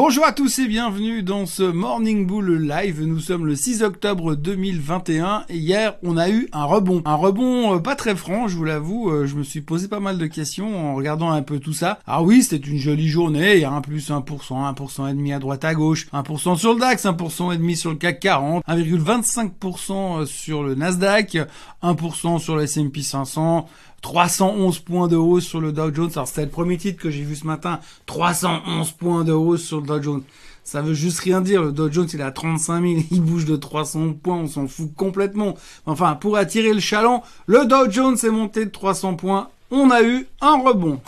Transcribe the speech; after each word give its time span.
Bonjour 0.00 0.24
à 0.24 0.30
tous 0.30 0.60
et 0.60 0.68
bienvenue 0.68 1.24
dans 1.24 1.44
ce 1.44 1.64
Morning 1.64 2.24
Bull 2.24 2.68
Live. 2.68 3.02
Nous 3.02 3.18
sommes 3.18 3.46
le 3.46 3.56
6 3.56 3.82
octobre 3.82 4.36
2021 4.36 5.44
et 5.48 5.56
hier 5.56 5.96
on 6.04 6.16
a 6.16 6.30
eu 6.30 6.48
un 6.52 6.62
rebond. 6.66 7.02
Un 7.04 7.16
rebond 7.16 7.74
euh, 7.74 7.78
pas 7.80 7.96
très 7.96 8.14
franc, 8.14 8.46
je 8.46 8.56
vous 8.56 8.62
l'avoue. 8.62 9.10
Euh, 9.10 9.26
je 9.26 9.34
me 9.34 9.42
suis 9.42 9.60
posé 9.60 9.88
pas 9.88 9.98
mal 9.98 10.16
de 10.16 10.26
questions 10.28 10.92
en 10.92 10.94
regardant 10.94 11.32
un 11.32 11.42
peu 11.42 11.58
tout 11.58 11.72
ça. 11.72 11.98
Ah 12.06 12.22
oui, 12.22 12.44
c'était 12.44 12.64
une 12.68 12.78
jolie 12.78 13.08
journée. 13.08 13.56
Il 13.56 13.62
y 13.62 13.64
a 13.64 13.72
un 13.72 13.80
plus 13.80 14.08
1%, 14.10 14.22
1% 14.22 15.10
et 15.10 15.14
demi 15.14 15.32
à 15.32 15.40
droite 15.40 15.64
à 15.64 15.74
gauche, 15.74 16.06
1% 16.12 16.56
sur 16.56 16.74
le 16.74 16.78
DAX, 16.78 17.04
1% 17.04 17.52
et 17.52 17.56
demi 17.56 17.76
sur 17.76 17.90
le 17.90 17.96
CAC 17.96 18.20
40, 18.20 18.64
1,25% 18.68 20.26
sur 20.26 20.62
le 20.62 20.76
Nasdaq, 20.76 21.38
1% 21.82 22.38
sur 22.38 22.54
le 22.54 22.62
S&P 22.62 23.02
500. 23.02 23.66
311 24.02 24.78
points 24.80 25.08
de 25.08 25.16
hausse 25.16 25.44
sur 25.44 25.60
le 25.60 25.72
Dow 25.72 25.94
Jones. 25.94 26.10
Alors 26.14 26.28
c'était 26.28 26.44
le 26.44 26.50
premier 26.50 26.76
titre 26.76 27.02
que 27.02 27.10
j'ai 27.10 27.22
vu 27.22 27.36
ce 27.36 27.46
matin. 27.46 27.80
311 28.06 28.92
points 28.92 29.24
de 29.24 29.32
hausse 29.32 29.62
sur 29.62 29.80
le 29.80 29.86
Dow 29.86 30.02
Jones. 30.02 30.22
Ça 30.64 30.82
veut 30.82 30.94
juste 30.94 31.20
rien 31.20 31.40
dire. 31.40 31.62
Le 31.62 31.72
Dow 31.72 31.90
Jones, 31.90 32.08
il 32.12 32.20
à 32.20 32.30
35 32.30 32.82
000. 32.82 32.94
Il 33.10 33.22
bouge 33.22 33.46
de 33.46 33.56
300 33.56 34.12
points. 34.22 34.36
On 34.36 34.46
s'en 34.46 34.68
fout 34.68 34.90
complètement. 34.94 35.54
Enfin, 35.86 36.14
pour 36.14 36.36
attirer 36.36 36.74
le 36.74 36.80
chaland, 36.80 37.22
le 37.46 37.64
Dow 37.64 37.90
Jones 37.90 38.18
est 38.22 38.30
monté 38.30 38.66
de 38.66 38.70
300 38.70 39.14
points. 39.14 39.48
On 39.70 39.90
a 39.90 40.02
eu 40.02 40.26
un 40.40 40.62
rebond. 40.62 41.00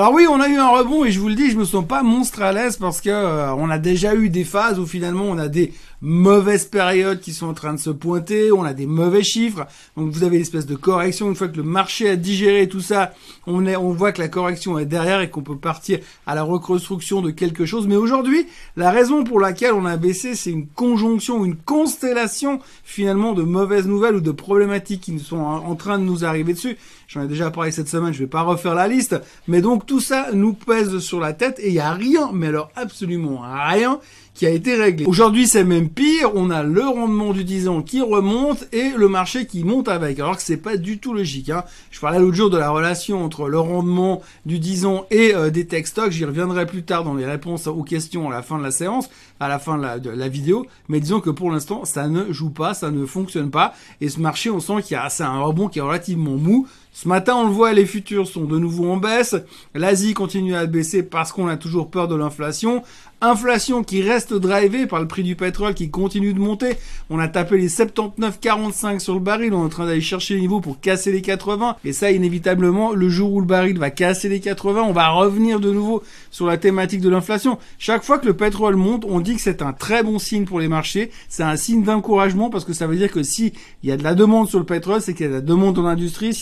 Alors 0.00 0.14
oui, 0.14 0.26
on 0.26 0.40
a 0.40 0.48
eu 0.48 0.56
un 0.56 0.68
rebond 0.68 1.04
et 1.04 1.10
je 1.10 1.20
vous 1.20 1.28
le 1.28 1.34
dis, 1.34 1.50
je 1.50 1.58
me 1.58 1.64
sens 1.66 1.86
pas 1.86 2.02
monstre 2.02 2.40
à 2.40 2.52
l'aise 2.52 2.78
parce 2.78 3.02
que 3.02 3.10
euh, 3.10 3.52
on 3.52 3.68
a 3.68 3.76
déjà 3.76 4.14
eu 4.14 4.30
des 4.30 4.44
phases 4.44 4.78
où 4.78 4.86
finalement 4.86 5.24
on 5.24 5.36
a 5.36 5.48
des 5.48 5.74
mauvaises 6.02 6.64
périodes 6.64 7.20
qui 7.20 7.32
sont 7.32 7.46
en 7.46 7.54
train 7.54 7.74
de 7.74 7.78
se 7.78 7.90
pointer, 7.90 8.52
on 8.52 8.64
a 8.64 8.72
des 8.72 8.86
mauvais 8.86 9.22
chiffres, 9.22 9.66
donc 9.96 10.10
vous 10.10 10.24
avez 10.24 10.36
une 10.36 10.42
espèce 10.42 10.66
de 10.66 10.74
correction, 10.74 11.28
une 11.28 11.34
fois 11.34 11.48
que 11.48 11.56
le 11.56 11.62
marché 11.62 12.08
a 12.08 12.16
digéré 12.16 12.68
tout 12.68 12.80
ça, 12.80 13.12
on, 13.46 13.66
est, 13.66 13.76
on 13.76 13.92
voit 13.92 14.12
que 14.12 14.20
la 14.20 14.28
correction 14.28 14.78
est 14.78 14.86
derrière 14.86 15.20
et 15.20 15.30
qu'on 15.30 15.42
peut 15.42 15.56
partir 15.56 15.98
à 16.26 16.34
la 16.34 16.42
reconstruction 16.42 17.20
de 17.20 17.30
quelque 17.30 17.66
chose, 17.66 17.86
mais 17.86 17.96
aujourd'hui, 17.96 18.46
la 18.76 18.90
raison 18.90 19.24
pour 19.24 19.40
laquelle 19.40 19.72
on 19.72 19.84
a 19.84 19.96
baissé, 19.96 20.34
c'est 20.34 20.50
une 20.50 20.66
conjonction, 20.66 21.44
une 21.44 21.56
constellation 21.56 22.60
finalement 22.84 23.34
de 23.34 23.42
mauvaises 23.42 23.86
nouvelles 23.86 24.16
ou 24.16 24.20
de 24.20 24.30
problématiques 24.30 25.02
qui 25.02 25.18
sont 25.18 25.38
en 25.38 25.74
train 25.76 25.98
de 25.98 26.04
nous 26.04 26.24
arriver 26.24 26.54
dessus. 26.54 26.76
J'en 27.08 27.22
ai 27.22 27.26
déjà 27.26 27.50
parlé 27.50 27.72
cette 27.72 27.88
semaine, 27.88 28.12
je 28.12 28.20
vais 28.20 28.28
pas 28.28 28.42
refaire 28.42 28.74
la 28.74 28.86
liste, 28.86 29.20
mais 29.48 29.60
donc 29.60 29.84
tout 29.84 29.98
ça 29.98 30.28
nous 30.32 30.52
pèse 30.52 30.98
sur 31.00 31.18
la 31.18 31.32
tête 31.32 31.58
et 31.58 31.68
il 31.68 31.74
y 31.74 31.80
a 31.80 31.92
rien, 31.92 32.30
mais 32.32 32.46
alors 32.46 32.70
absolument 32.76 33.42
rien 33.42 33.98
qui 34.40 34.46
a 34.46 34.50
été 34.50 34.74
réglé. 34.74 35.04
Aujourd'hui, 35.04 35.46
c'est 35.46 35.64
même 35.64 35.90
pire. 35.90 36.30
On 36.34 36.48
a 36.48 36.62
le 36.62 36.82
rendement 36.82 37.34
du 37.34 37.44
10 37.44 37.68
ans 37.68 37.82
qui 37.82 38.00
remonte 38.00 38.66
et 38.72 38.88
le 38.96 39.06
marché 39.06 39.44
qui 39.44 39.64
monte 39.64 39.86
avec. 39.86 40.18
Alors 40.18 40.38
que 40.38 40.42
c'est 40.42 40.56
pas 40.56 40.78
du 40.78 40.96
tout 40.96 41.12
logique. 41.12 41.50
Hein. 41.50 41.62
Je 41.90 42.00
parlais 42.00 42.18
l'autre 42.18 42.36
jour 42.36 42.48
de 42.48 42.56
la 42.56 42.70
relation 42.70 43.22
entre 43.22 43.50
le 43.50 43.60
rendement 43.60 44.22
du 44.46 44.58
10 44.58 44.86
ans 44.86 45.04
et 45.10 45.34
euh, 45.34 45.50
des 45.50 45.66
tech 45.66 45.84
stocks. 45.84 46.12
J'y 46.12 46.24
reviendrai 46.24 46.64
plus 46.64 46.84
tard 46.84 47.04
dans 47.04 47.12
les 47.12 47.26
réponses 47.26 47.66
aux 47.66 47.82
questions 47.82 48.30
à 48.30 48.32
la 48.32 48.40
fin 48.40 48.56
de 48.56 48.62
la 48.62 48.70
séance, 48.70 49.10
à 49.40 49.48
la 49.48 49.58
fin 49.58 49.76
de 49.76 49.82
la, 49.82 49.98
de 49.98 50.08
la 50.08 50.28
vidéo. 50.28 50.64
Mais 50.88 51.00
disons 51.00 51.20
que 51.20 51.28
pour 51.28 51.50
l'instant, 51.50 51.84
ça 51.84 52.08
ne 52.08 52.32
joue 52.32 52.48
pas, 52.48 52.72
ça 52.72 52.90
ne 52.90 53.04
fonctionne 53.04 53.50
pas. 53.50 53.74
Et 54.00 54.08
ce 54.08 54.20
marché, 54.20 54.48
on 54.48 54.58
sent 54.58 54.80
qu'il 54.84 54.94
y 54.94 54.96
a 54.96 55.10
c'est 55.10 55.22
un 55.22 55.38
rebond 55.42 55.68
qui 55.68 55.80
est 55.80 55.82
relativement 55.82 56.38
mou. 56.38 56.66
Ce 56.92 57.08
matin, 57.08 57.36
on 57.36 57.46
le 57.46 57.52
voit, 57.52 57.72
les 57.72 57.86
futurs 57.86 58.26
sont 58.26 58.44
de 58.44 58.58
nouveau 58.58 58.90
en 58.90 58.96
baisse. 58.96 59.36
L'Asie 59.74 60.12
continue 60.12 60.56
à 60.56 60.66
baisser 60.66 61.02
parce 61.02 61.32
qu'on 61.32 61.46
a 61.46 61.56
toujours 61.56 61.88
peur 61.88 62.08
de 62.08 62.16
l'inflation. 62.16 62.82
Inflation 63.22 63.84
qui 63.84 64.00
reste 64.00 64.32
drivée 64.32 64.86
par 64.86 64.98
le 64.98 65.06
prix 65.06 65.22
du 65.22 65.36
pétrole 65.36 65.74
qui 65.74 65.90
continue 65.90 66.32
de 66.32 66.38
monter. 66.38 66.76
On 67.10 67.18
a 67.18 67.28
tapé 67.28 67.58
les 67.58 67.68
79,45 67.68 68.98
sur 68.98 69.12
le 69.12 69.20
baril. 69.20 69.52
On 69.52 69.60
est 69.60 69.66
en 69.66 69.68
train 69.68 69.84
d'aller 69.84 70.00
chercher 70.00 70.34
les 70.34 70.40
niveaux 70.40 70.60
pour 70.60 70.80
casser 70.80 71.12
les 71.12 71.20
80. 71.20 71.76
Et 71.84 71.92
ça, 71.92 72.10
inévitablement, 72.10 72.92
le 72.92 73.10
jour 73.10 73.34
où 73.34 73.40
le 73.40 73.46
baril 73.46 73.78
va 73.78 73.90
casser 73.90 74.30
les 74.30 74.40
80, 74.40 74.82
on 74.82 74.92
va 74.92 75.10
revenir 75.10 75.60
de 75.60 75.70
nouveau 75.70 76.02
sur 76.30 76.46
la 76.46 76.56
thématique 76.56 77.02
de 77.02 77.10
l'inflation. 77.10 77.58
Chaque 77.78 78.04
fois 78.04 78.18
que 78.18 78.26
le 78.26 78.34
pétrole 78.34 78.76
monte, 78.76 79.04
on 79.06 79.20
dit 79.20 79.36
que 79.36 79.42
c'est 79.42 79.60
un 79.60 79.74
très 79.74 80.02
bon 80.02 80.18
signe 80.18 80.46
pour 80.46 80.58
les 80.58 80.68
marchés. 80.68 81.10
C'est 81.28 81.42
un 81.42 81.56
signe 81.56 81.84
d'encouragement 81.84 82.48
parce 82.48 82.64
que 82.64 82.72
ça 82.72 82.86
veut 82.86 82.96
dire 82.96 83.12
que 83.12 83.22
si 83.22 83.52
il 83.82 83.90
y 83.90 83.92
a 83.92 83.98
de 83.98 84.02
la 84.02 84.14
demande 84.14 84.48
sur 84.48 84.58
le 84.58 84.64
pétrole, 84.64 85.02
c'est 85.02 85.12
qu'il 85.12 85.26
y 85.26 85.28
a 85.28 85.32
de 85.32 85.36
la 85.36 85.40
demande 85.42 85.76
dans 85.76 85.82
l'industrie. 85.82 86.32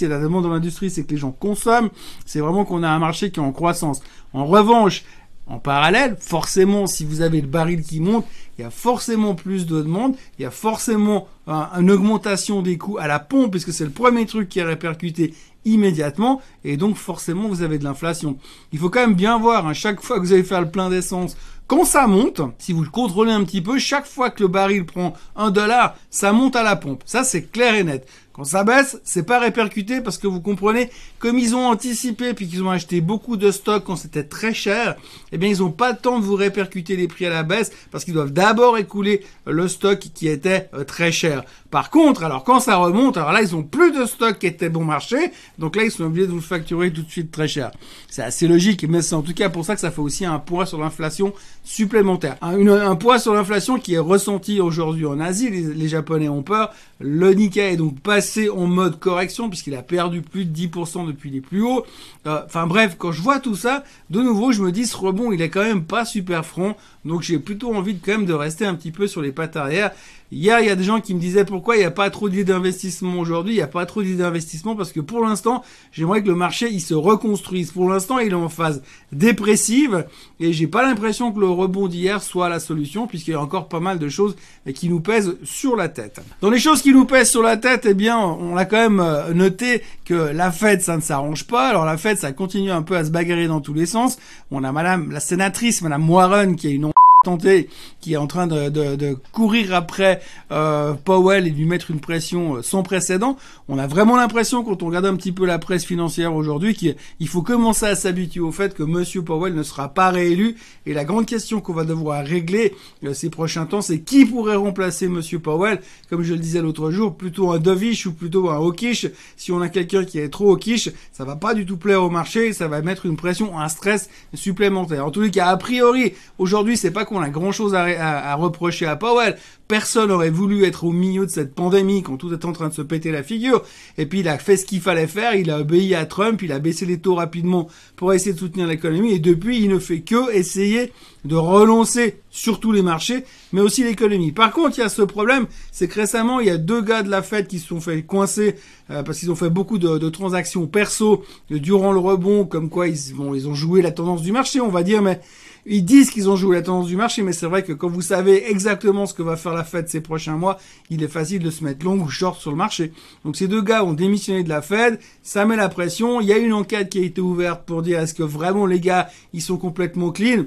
Dans 0.41 0.51
l'industrie, 0.51 0.91
c'est 0.91 1.05
que 1.05 1.11
les 1.11 1.17
gens 1.19 1.33
consomment. 1.33 1.91
C'est 2.27 2.41
vraiment 2.41 2.65
qu'on 2.65 2.83
a 2.83 2.89
un 2.89 2.99
marché 2.99 3.31
qui 3.31 3.41
est 3.41 3.43
en 3.43 3.53
croissance. 3.53 4.01
En 4.33 4.47
revanche, 4.47 5.05
en 5.47 5.59
parallèle, 5.59 6.17
forcément, 6.21 6.87
si 6.87 7.05
vous 7.05 7.23
avez 7.23 7.41
le 7.41 7.47
baril 7.47 7.83
qui 7.83 8.01
monte, 8.01 8.27
il 8.59 8.63
y 8.63 8.65
a 8.65 8.71
forcément 8.71 9.35
plus 9.35 9.67
de 9.67 9.81
demande, 9.81 10.15
il 10.39 10.43
y 10.43 10.45
a 10.45 10.51
forcément 10.51 11.27
une 11.47 11.91
augmentation 11.91 12.61
des 12.61 12.77
coûts 12.77 12.99
à 12.99 13.07
la 13.07 13.19
pompe, 13.19 13.53
puisque 13.53 13.73
c'est 13.73 13.85
le 13.85 13.91
premier 13.91 14.27
truc 14.27 14.49
qui 14.49 14.59
est 14.59 14.65
répercuté 14.65 15.35
immédiatement, 15.65 16.43
et 16.65 16.77
donc 16.77 16.97
forcément 16.97 17.49
vous 17.49 17.63
avez 17.63 17.79
de 17.79 17.85
l'inflation. 17.85 18.37
Il 18.73 18.79
faut 18.79 18.91
quand 18.91 19.01
même 19.01 19.15
bien 19.15 19.39
voir, 19.39 19.67
hein, 19.67 19.73
chaque 19.73 20.03
fois 20.03 20.19
que 20.19 20.25
vous 20.25 20.33
allez 20.33 20.45
faire 20.45 20.61
le 20.61 20.71
plein 20.71 20.91
d'essence, 20.91 21.37
quand 21.67 21.85
ça 21.85 22.07
monte, 22.07 22.41
si 22.59 22.73
vous 22.73 22.83
le 22.83 22.91
contrôlez 22.91 23.33
un 23.33 23.45
petit 23.45 23.61
peu, 23.61 23.79
chaque 23.79 24.07
fois 24.07 24.31
que 24.31 24.43
le 24.43 24.49
baril 24.49 24.85
prend 24.87 25.15
un 25.37 25.51
dollar, 25.51 25.97
ça 26.11 26.33
monte 26.33 26.57
à 26.57 26.63
la 26.63 26.77
pompe. 26.77 27.03
Ça, 27.05 27.25
c'est 27.25 27.51
clair 27.51 27.75
et 27.75 27.85
net. 27.85 28.09
Quand 28.39 28.45
ça 28.45 28.63
baisse, 28.63 29.01
c'est 29.03 29.25
pas 29.25 29.41
répercuté 29.41 30.01
parce 30.01 30.17
que 30.17 30.29
vous 30.29 30.41
comprenez, 30.41 30.91
comme 31.19 31.41
ils 31.41 31.57
ont 31.57 31.67
anticipé 31.67 32.35
puis 32.35 32.47
qu'ils 32.47 32.63
ont 32.63 32.71
acheté 32.71 33.01
beaucoup 33.01 33.37
de 33.37 33.51
stocks 33.51 33.83
quand 33.83 33.97
c'était 33.97 34.23
très 34.23 34.55
cher, 34.55 34.95
eh 35.33 35.39
bien 35.39 35.49
ils 35.49 35.61
ont 35.61 35.73
pas 35.73 35.91
le 35.91 35.99
temps 35.99 36.21
de 36.21 36.25
vous 36.25 36.37
répercuter 36.37 36.95
les 36.95 37.09
prix 37.09 37.27
à 37.27 37.31
la 37.31 37.43
baisse 37.43 37.73
parce 37.91 38.05
qu'ils 38.05 38.15
doivent 38.15 38.33
d'abord 38.33 38.79
écouler 38.79 39.25
le 39.45 39.67
stock 39.67 39.99
qui 39.99 40.29
était 40.29 40.71
euh, 40.73 40.85
très 40.85 41.11
cher. 41.11 41.43
Par 41.73 41.91
contre, 41.91 42.23
alors 42.23 42.45
quand 42.45 42.61
ça 42.61 42.77
remonte, 42.77 43.17
alors 43.17 43.33
là 43.33 43.43
ils 43.43 43.57
ont 43.57 43.65
plus 43.65 43.91
de 43.91 44.07
stock 44.07 44.39
qui 44.39 44.47
était 44.47 44.69
bon 44.69 44.85
marché, 44.85 45.33
donc 45.59 45.75
là 45.75 45.83
ils 45.83 45.91
sont 45.91 46.05
obligés 46.05 46.29
de 46.29 46.33
vous 46.33 46.41
facturer 46.41 46.93
tout 46.93 47.03
de 47.03 47.11
suite 47.11 47.33
très 47.33 47.49
cher. 47.49 47.73
C'est 48.09 48.23
assez 48.23 48.47
logique, 48.47 48.87
mais 48.89 49.03
c'est 49.03 49.17
en 49.17 49.23
tout 49.23 49.35
cas 49.35 49.49
pour 49.49 49.65
ça 49.65 49.75
que 49.75 49.81
ça 49.81 49.91
fait 49.91 50.01
aussi 50.01 50.25
un 50.25 50.39
poids 50.39 50.65
sur 50.65 50.79
l'inflation 50.79 51.35
supplémentaire. 51.65 52.37
Un, 52.41 52.95
poids 52.95 53.19
sur 53.19 53.35
l'inflation 53.35 53.81
qui 53.81 53.95
est 53.95 53.99
ressenti 53.99 54.61
aujourd'hui 54.61 55.07
en 55.07 55.19
Asie, 55.19 55.51
les, 55.51 55.75
les 55.75 55.89
Japonais 55.89 56.29
ont 56.29 56.45
peur, 56.45 56.73
le 57.01 57.35
Nikkei 57.35 57.73
est 57.73 57.77
donc 57.77 57.99
passé 57.99 58.28
en 58.51 58.67
mode 58.67 58.99
correction 58.99 59.49
puisqu'il 59.49 59.75
a 59.75 59.83
perdu 59.83 60.23
plus 60.23 60.45
de 60.45 60.57
10% 60.57 61.07
depuis 61.07 61.31
les 61.31 61.41
plus 61.41 61.63
hauts. 61.63 61.85
Euh, 62.27 62.41
enfin 62.45 62.67
bref, 62.67 62.97
quand 62.99 63.13
je 63.13 63.23
vois 63.23 63.41
tout 63.41 63.57
ça, 63.57 63.85
de 64.11 64.21
nouveau, 64.21 64.53
je 64.53 64.63
me 64.63 64.73
dis 64.73 64.87
ce 64.87 64.97
rebond, 64.97 65.33
il 65.33 65.41
est 65.41 65.49
quand 65.49 65.63
même 65.63 65.85
pas 65.85 66.05
super 66.05 66.45
franc. 66.45 66.77
Donc 67.05 67.23
j'ai 67.23 67.39
plutôt 67.39 67.75
envie 67.75 67.95
de, 67.95 68.05
quand 68.05 68.13
même 68.13 68.27
de 68.27 68.35
rester 68.35 68.67
un 68.67 68.75
petit 68.75 68.91
peu 68.91 69.07
sur 69.07 69.23
les 69.23 69.33
pattes 69.33 69.57
arrière. 69.57 69.93
Hier, 70.31 70.61
il 70.61 70.67
y 70.67 70.71
a 70.71 70.77
des 70.77 70.85
gens 70.85 71.01
qui 71.01 71.15
me 71.15 71.21
disaient 71.21 71.47
pourquoi 71.47 71.77
il 71.77 71.79
n'y 71.79 71.87
a 71.87 71.91
pas 71.91 72.11
trop 72.11 72.29
d'idées 72.29 72.45
d'investissement 72.45 73.19
aujourd'hui? 73.19 73.55
Il 73.55 73.57
n'y 73.57 73.63
a 73.63 73.67
pas 73.67 73.87
trop 73.87 74.03
d'idées 74.03 74.23
d'investissement 74.23 74.77
parce 74.77 74.93
que 74.93 75.01
pour 75.01 75.25
l'instant, 75.25 75.65
j'aimerais 75.91 76.23
que 76.23 76.29
le 76.29 76.35
marché 76.35 76.69
il 76.71 76.83
se 76.83 76.93
reconstruise. 76.93 77.73
Pour 77.73 77.89
l'instant, 77.89 78.19
il 78.19 78.33
est 78.33 78.35
en 78.35 78.51
phase 78.51 78.83
dépressive 79.11 80.05
et 80.39 80.53
j'ai 80.53 80.67
pas 80.67 80.83
l'impression 80.83 81.33
que 81.33 81.41
le 81.41 81.49
rebond 81.49 81.89
d'hier 81.89 82.23
soit 82.23 82.51
la 82.51 82.61
solution 82.61 83.07
puisqu'il 83.07 83.31
y 83.31 83.35
a 83.35 83.41
encore 83.41 83.69
pas 83.69 83.81
mal 83.81 83.99
de 83.99 84.09
choses 84.11 84.37
qui 84.75 84.91
nous 84.91 85.01
pèsent 85.01 85.37
sur 85.45 85.77
la 85.77 85.89
tête. 85.89 86.21
Dans 86.43 86.51
les 86.51 86.59
choses 86.59 86.83
qui 86.83 86.93
nous 86.93 87.07
pèsent 87.07 87.31
sur 87.31 87.43
la 87.43 87.57
tête, 87.57 87.87
eh 87.89 87.95
bien, 87.95 88.18
on 88.19 88.57
a 88.57 88.65
quand 88.65 88.77
même 88.77 89.01
euh, 89.01 89.33
noté 89.35 89.83
que 90.05 90.15
la 90.15 90.51
Fed, 90.53 90.83
ça 90.83 90.97
ne 90.97 91.03
s'arrange 91.03 91.47
pas. 91.47 91.69
Alors 91.69 91.85
la 91.85 91.97
Fed, 91.97 92.19
ça 92.19 92.33
continue 92.33 92.71
un 92.71 92.83
peu 92.83 92.97
à 92.97 93.05
se 93.05 93.11
bagarrer 93.11 93.47
dans 93.47 93.61
tous 93.61 93.75
les 93.75 93.87
sens. 93.87 94.19
On 94.51 94.65
a 94.65 94.73
Madame 94.73 95.11
la 95.11 95.21
sénatrice, 95.21 95.83
Madame 95.83 96.09
Warren, 96.09 96.57
qui 96.57 96.69
a 96.69 96.71
une 96.71 96.91
tenté, 97.25 97.69
qui 98.01 98.13
est 98.13 98.17
en 98.17 98.29
train 98.29 98.47
de, 98.47 98.69
de, 98.69 98.95
de 98.95 99.17
courir 99.33 99.75
après 99.75 100.21
euh, 100.53 100.95
Powell 100.95 101.49
et 101.49 101.51
lui 101.51 101.65
mettre 101.65 101.91
une 101.91 101.99
pression 101.99 102.57
euh, 102.57 102.63
sans 102.63 102.85
précédent. 102.85 103.37
On 103.69 103.77
a 103.77 103.89
vraiment 103.89 104.17
l'impression, 104.17 104.63
quand 104.63 104.85
on 104.85 104.87
regarde 104.87 105.07
un 105.07 105.17
petit 105.17 105.33
peu 105.33 105.45
la 105.45 105.59
presse 105.59 105.85
financière 105.85 106.33
aujourd'hui, 106.37 106.75
qu'il 106.75 107.29
faut 107.29 107.43
commencer 107.43 107.87
à 107.87 107.97
s'habituer 107.97 108.41
au 108.41 108.53
fait 108.53 108.73
que 108.73 108.85
Monsieur 108.85 109.23
Powell 109.23 109.53
ne 109.53 109.65
sera 109.65 109.89
pas 109.89 110.11
réélu. 110.11 110.55
Et 110.87 110.95
la 110.95 111.05
grande 111.05 111.27
question 111.27 111.61
qu'on 111.61 111.73
va 111.73 111.85
devoir 111.85 112.25
régler 112.25 112.75
euh, 113.03 113.13
ces 113.15 113.31
prochains 113.31 113.67
temps, 113.67 113.83
c'est 113.83 113.99
qui 113.99 114.25
pourrait 114.25 114.55
remplacer 114.55 115.09
Monsieur 115.09 115.41
Powell? 115.41 115.81
Comme 116.11 116.23
je 116.23 116.35
le 116.35 116.39
disais 116.39 116.63
l'autre 116.63 116.93
jour, 116.93 117.17
plutôt 117.17 117.51
un 117.51 117.59
Dovish 117.59 118.07
ou 118.07 118.13
plutôt 118.13 118.49
un 118.49 118.59
Hawkish. 118.59 119.09
Si 119.37 119.51
on 119.51 119.61
a 119.61 119.69
quelqu'un 119.69 120.05
qui 120.05 120.21
est 120.21 120.29
trop 120.29 120.53
Hawkish, 120.53 120.91
ça 121.13 121.25
va 121.25 121.35
pas 121.35 121.55
du 121.55 121.67
tout 121.67 121.79
plaire 121.79 122.05
au 122.05 122.11
marché, 122.11 122.53
ça 122.53 122.69
va 122.69 122.81
mettre 122.81 123.07
une 123.07 123.17
pression, 123.17 123.59
un 123.59 123.69
stress 123.69 124.09
supplémentaire. 124.35 125.05
En 125.05 125.11
tous 125.11 125.23
les 125.23 125.33
cas, 125.33 125.49
a 125.49 125.57
priori, 125.57 126.15
aujourd'hui, 126.39 126.77
c'est 126.77 126.93
pas 126.93 127.08
qu'on 127.09 127.21
a 127.21 127.31
grand 127.31 127.53
chose 127.53 127.75
à, 127.75 128.35
reprocher 128.35 128.87
à 128.87 128.97
Powell. 128.97 129.37
Personne 129.67 130.11
aurait 130.11 130.31
voulu 130.31 130.65
être 130.65 130.85
au 130.85 130.93
milieu 130.93 131.27
de 131.27 131.31
cette 131.31 131.55
pandémie 131.55 132.03
quand 132.03 132.17
tout 132.17 132.33
est 132.33 132.45
en 132.45 132.53
train 132.53 132.69
de 132.69 132.75
se 132.75 132.83
péter 132.83 133.11
la 133.11 133.23
figure. 133.23 133.63
Et 133.99 134.07
puis 134.07 134.21
il 134.21 134.29
a 134.29 134.39
fait 134.39 134.57
ce 134.57 134.65
qu'il 134.65 134.81
fallait 134.81 135.07
faire, 135.07 135.35
il 135.35 135.51
a 135.51 135.59
obéi 135.61 135.95
à 135.95 136.07
Trump, 136.07 136.41
il 136.43 136.53
a 136.53 136.59
baissé 136.59 136.87
les 136.87 136.99
taux 136.99 137.15
rapidement 137.15 137.69
pour 137.97 138.13
essayer 138.13 138.33
de 138.33 138.39
soutenir 138.39 138.67
l'économie. 138.67 139.13
Et 139.13 139.19
depuis, 139.19 139.61
il 139.61 139.69
ne 139.69 139.79
fait 139.79 140.01
que 140.01 140.33
essayer 140.33 140.93
de 141.25 141.35
relancer 141.35 142.21
surtout 142.31 142.73
les 142.73 142.83
marchés, 142.83 143.25
mais 143.53 143.61
aussi 143.61 143.83
l'économie. 143.85 144.33
Par 144.33 144.53
contre, 144.53 144.79
il 144.79 144.83
y 144.83 144.85
a 144.85 144.89
ce 144.89 145.03
problème, 145.03 145.47
c'est 145.73 145.89
que 145.89 146.01
récemment, 146.01 146.41
il 146.41 146.47
y 146.47 146.51
a 146.51 146.57
deux 146.57 146.81
gars 146.81 147.03
de 147.03 147.11
la 147.11 147.23
Fed 147.23 147.47
qui 147.47 147.59
se 147.59 147.69
sont 147.69 147.81
fait 147.81 148.03
coincer 148.03 148.55
euh, 148.91 149.03
parce 149.03 149.19
qu'ils 149.19 149.31
ont 149.31 149.37
fait 149.37 149.51
beaucoup 149.51 149.79
de, 149.79 150.09
transactions 150.09 150.67
perso 150.67 151.25
durant 151.51 151.93
le 151.93 151.99
rebond, 151.99 152.45
comme 152.45 152.71
quoi 152.71 152.89
ils 152.89 153.15
ont 153.19 153.55
joué 153.55 153.83
la 153.83 153.91
tendance 153.91 154.23
du 154.23 154.33
marché, 154.33 154.61
on 154.61 154.69
va 154.69 154.83
dire, 154.83 155.03
mais 155.03 155.21
ils 155.69 155.85
disent 155.85 156.11
qu'ils 156.11 156.29
ont 156.29 156.37
joué 156.37 156.57
la 156.57 156.63
tendance 156.63 156.87
du 156.87 156.97
marché, 156.97 157.23
mais 157.23 157.33
c'est 157.33 157.47
vrai 157.47 157.63
que 157.63 157.73
quand 157.73 157.89
vous 157.89 158.03
savez 158.03 158.51
exactement 158.51 159.07
ce 159.07 159.15
que 159.15 159.23
va 159.23 159.37
faire 159.37 159.53
la 159.53 159.65
Fed 159.65 159.89
ces 159.89 160.01
prochains 160.01 160.37
mois, 160.37 160.59
il 160.91 161.03
est 161.03 161.09
facile 161.09 161.43
de 161.43 161.51
se 161.51 161.63
mettre 161.63 161.85
long 161.85 162.01
ou 162.01 162.09
short 162.09 162.41
sur 162.41 162.51
le 162.51 162.57
marché. 162.57 162.93
Donc 163.25 163.37
ces 163.37 163.49
deux 163.49 163.63
gars 163.63 163.85
ont 163.85 163.93
démissionné 163.93 164.43
de 164.43 164.49
la 164.49 164.63
Fed, 164.63 164.99
ça 165.23 165.45
met 165.45 165.57
la 165.57 165.69
pression. 165.69 166.21
Il 166.21 166.27
y 166.27 166.33
a 166.33 166.39
une 166.39 166.53
enquête 166.53 166.89
qui 166.91 166.99
a 166.99 167.03
été 167.03 167.21
ouverte 167.21 167.65
pour 167.67 167.83
dire 167.83 168.01
est-ce 168.01 168.15
que 168.15 168.23
vraiment 168.23 168.67
les 168.67 168.81
gars 168.81 169.09
ils 169.33 169.43
sont 169.43 169.59
complètement 169.59 170.11
clean. 170.11 170.45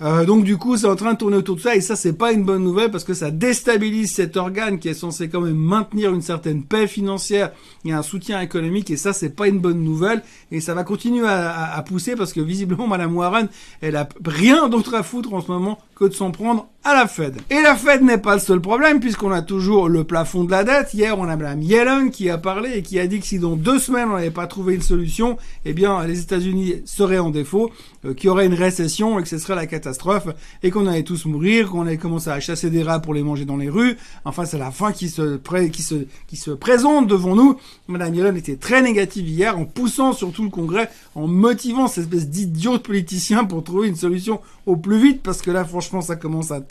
Euh, 0.00 0.24
donc 0.24 0.44
du 0.44 0.56
coup, 0.56 0.76
c'est 0.76 0.86
en 0.86 0.94
train 0.94 1.14
de 1.14 1.18
tourner 1.18 1.36
autour 1.36 1.56
de 1.56 1.60
ça 1.60 1.74
et 1.74 1.80
ça, 1.80 1.96
c'est 1.96 2.12
pas 2.12 2.32
une 2.32 2.44
bonne 2.44 2.62
nouvelle 2.62 2.90
parce 2.90 3.02
que 3.02 3.14
ça 3.14 3.30
déstabilise 3.32 4.12
cet 4.12 4.36
organe 4.36 4.78
qui 4.78 4.88
est 4.88 4.94
censé 4.94 5.28
quand 5.28 5.40
même 5.40 5.56
maintenir 5.56 6.14
une 6.14 6.22
certaine 6.22 6.62
paix 6.62 6.86
financière 6.86 7.50
et 7.84 7.92
un 7.92 8.02
soutien 8.02 8.40
économique 8.40 8.90
et 8.90 8.96
ça, 8.96 9.12
c'est 9.12 9.34
pas 9.34 9.48
une 9.48 9.58
bonne 9.58 9.82
nouvelle 9.82 10.22
et 10.52 10.60
ça 10.60 10.74
va 10.74 10.84
continuer 10.84 11.26
à, 11.26 11.74
à 11.74 11.82
pousser 11.82 12.14
parce 12.14 12.32
que 12.32 12.40
visiblement, 12.40 12.86
Madame 12.86 13.16
Warren, 13.16 13.48
elle 13.80 13.96
a 13.96 14.08
rien 14.24 14.68
d'autre 14.68 14.94
à 14.94 15.02
foutre 15.02 15.34
en 15.34 15.40
ce 15.40 15.50
moment 15.50 15.80
que 15.96 16.04
de 16.04 16.14
s'en 16.14 16.30
prendre 16.30 16.68
à 16.88 16.94
la 16.94 17.06
Fed. 17.06 17.36
Et 17.50 17.60
la 17.60 17.76
Fed 17.76 18.02
n'est 18.02 18.16
pas 18.16 18.34
le 18.34 18.40
seul 18.40 18.60
problème 18.60 18.98
puisqu'on 18.98 19.30
a 19.30 19.42
toujours 19.42 19.90
le 19.90 20.04
plafond 20.04 20.44
de 20.44 20.50
la 20.50 20.64
dette. 20.64 20.94
Hier, 20.94 21.18
on 21.18 21.24
a 21.24 21.36
Mme 21.36 21.60
Yellen 21.60 22.10
qui 22.10 22.30
a 22.30 22.38
parlé 22.38 22.78
et 22.78 22.82
qui 22.82 22.98
a 22.98 23.06
dit 23.06 23.20
que 23.20 23.26
si 23.26 23.38
dans 23.38 23.56
deux 23.56 23.78
semaines 23.78 24.08
on 24.08 24.14
n'avait 24.14 24.30
pas 24.30 24.46
trouvé 24.46 24.74
une 24.74 24.80
solution, 24.80 25.36
eh 25.66 25.74
bien 25.74 26.02
les 26.06 26.20
États-Unis 26.20 26.76
seraient 26.86 27.18
en 27.18 27.28
défaut, 27.28 27.70
euh, 28.06 28.14
qu'il 28.14 28.28
y 28.28 28.30
aurait 28.30 28.46
une 28.46 28.54
récession 28.54 29.18
et 29.18 29.22
que 29.22 29.28
ce 29.28 29.36
serait 29.36 29.54
la 29.54 29.66
catastrophe 29.66 30.28
et 30.62 30.70
qu'on 30.70 30.86
allait 30.86 31.02
tous 31.02 31.26
mourir, 31.26 31.68
qu'on 31.68 31.82
allait 31.82 31.98
commencer 31.98 32.30
à 32.30 32.40
chasser 32.40 32.70
des 32.70 32.82
rats 32.82 33.00
pour 33.00 33.12
les 33.12 33.22
manger 33.22 33.44
dans 33.44 33.58
les 33.58 33.68
rues. 33.68 33.98
Enfin, 34.24 34.46
c'est 34.46 34.58
la 34.58 34.70
fin 34.70 34.92
qui 34.92 35.10
se, 35.10 36.50
présente 36.54 37.06
devant 37.06 37.36
nous. 37.36 37.58
Mme 37.88 38.14
Yellen 38.14 38.36
était 38.38 38.56
très 38.56 38.80
négative 38.80 39.28
hier 39.28 39.58
en 39.58 39.66
poussant 39.66 40.14
sur 40.14 40.32
tout 40.32 40.42
le 40.42 40.50
Congrès, 40.50 40.88
en 41.14 41.26
motivant 41.26 41.86
cette 41.86 42.04
espèce 42.04 42.30
d'idiot 42.30 42.78
politicien 42.78 43.44
pour 43.44 43.62
trouver 43.62 43.88
une 43.88 43.96
solution 43.96 44.40
au 44.64 44.76
plus 44.76 44.98
vite 44.98 45.22
parce 45.22 45.42
que 45.42 45.50
là, 45.50 45.66
franchement, 45.66 46.00
ça 46.00 46.16
commence 46.16 46.50
à 46.50 46.62